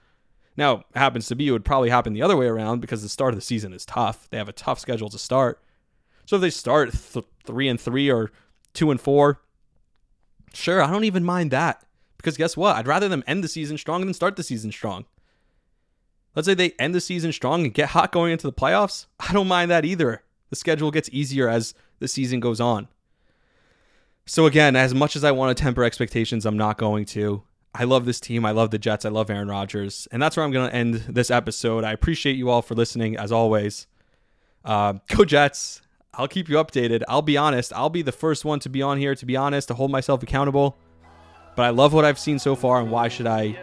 [0.55, 3.33] Now happens to be it would probably happen the other way around because the start
[3.33, 4.27] of the season is tough.
[4.29, 5.61] They have a tough schedule to start.
[6.25, 8.31] So if they start th- 3 and 3 or
[8.73, 9.39] 2 and 4
[10.53, 11.83] sure i don't even mind that.
[12.17, 12.75] Because guess what?
[12.75, 15.05] I'd rather them end the season strong than start the season strong.
[16.35, 19.05] Let's say they end the season strong and get hot going into the playoffs.
[19.19, 20.23] I don't mind that either.
[20.49, 22.87] The schedule gets easier as the season goes on.
[24.29, 27.43] So, again, as much as I want to temper expectations, I'm not going to.
[27.73, 28.45] I love this team.
[28.45, 29.05] I love the Jets.
[29.05, 30.05] I love Aaron Rodgers.
[30.11, 31.85] And that's where I'm going to end this episode.
[31.85, 33.87] I appreciate you all for listening, as always.
[34.65, 35.81] Uh, go Jets.
[36.13, 37.03] I'll keep you updated.
[37.07, 37.71] I'll be honest.
[37.73, 40.21] I'll be the first one to be on here, to be honest, to hold myself
[40.23, 40.77] accountable.
[41.55, 43.57] But I love what I've seen so far, and why should I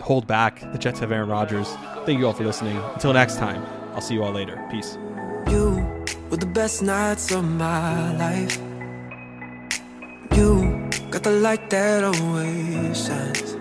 [0.00, 0.60] hold back?
[0.72, 1.68] The Jets have Aaron Rodgers.
[2.06, 2.78] Thank you all for listening.
[2.94, 3.62] Until next time,
[3.92, 4.64] I'll see you all later.
[4.70, 4.96] Peace.
[5.48, 8.71] You were the best nights of my life.
[10.34, 13.56] You got the light that always shines.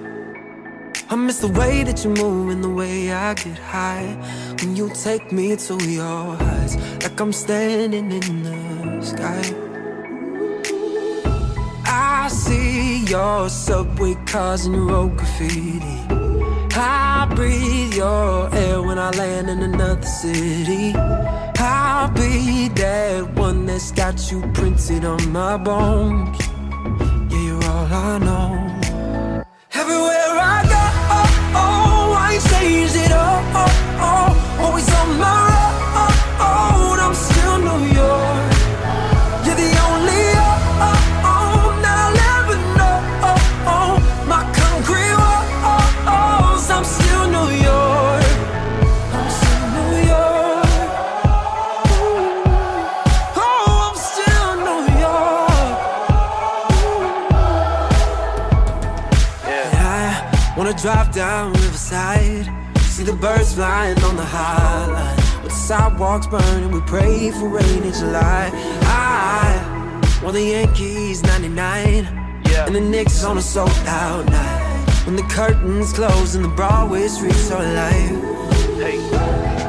[1.10, 4.16] I miss the way that you move and the way I get high
[4.62, 9.44] when you take me to your heights, like I'm standing in the sky.
[11.86, 15.98] I see your subway cars and your road graffiti.
[16.74, 20.94] I breathe your air when I land in another city.
[20.96, 26.51] I'll be that one that's got you printed on my bones.
[27.82, 29.50] All I know.
[29.74, 30.84] Everywhere I go,
[31.18, 33.71] oh, oh, I changed it up.
[60.82, 65.44] Drive down Riverside, see the birds flying on the high line.
[65.44, 68.50] With the sidewalks burning, we pray for rain in July.
[68.86, 72.06] I want the Yankees 99,
[72.50, 72.66] yeah.
[72.66, 75.06] and the Knicks on a sold out night.
[75.06, 78.50] When the curtains close and the Broadway streets are alive.
[78.78, 79.00] Hey.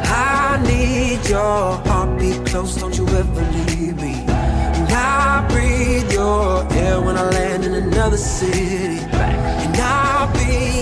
[0.05, 4.15] I need your heartbeat close, don't you ever leave me.
[4.29, 8.99] And I breathe your air when I land in another city.
[9.13, 10.82] And I'll be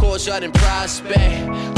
[0.11, 1.15] courts out in prospect.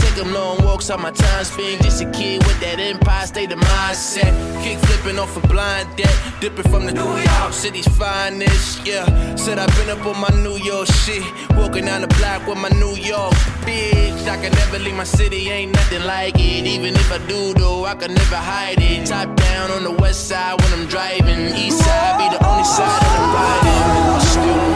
[0.02, 1.84] Take them long walks on my time spent.
[1.84, 4.34] Just a kid with that empire state of mindset.
[4.64, 6.16] Kick flipping off a blind deck.
[6.42, 8.88] Dipping from the New York City's finest.
[8.88, 9.06] Yeah,
[9.36, 11.24] said I've been up on my New York shit.
[11.58, 13.36] Walking down the block with my New York
[13.68, 14.28] bitch.
[14.28, 16.66] I can never leave my city, ain't nothing like it.
[16.66, 19.06] Even if I do, though, I can never hide it.
[19.06, 21.56] Top down on the west side when I'm driving.
[21.56, 24.73] East side be the only side that I'm riding.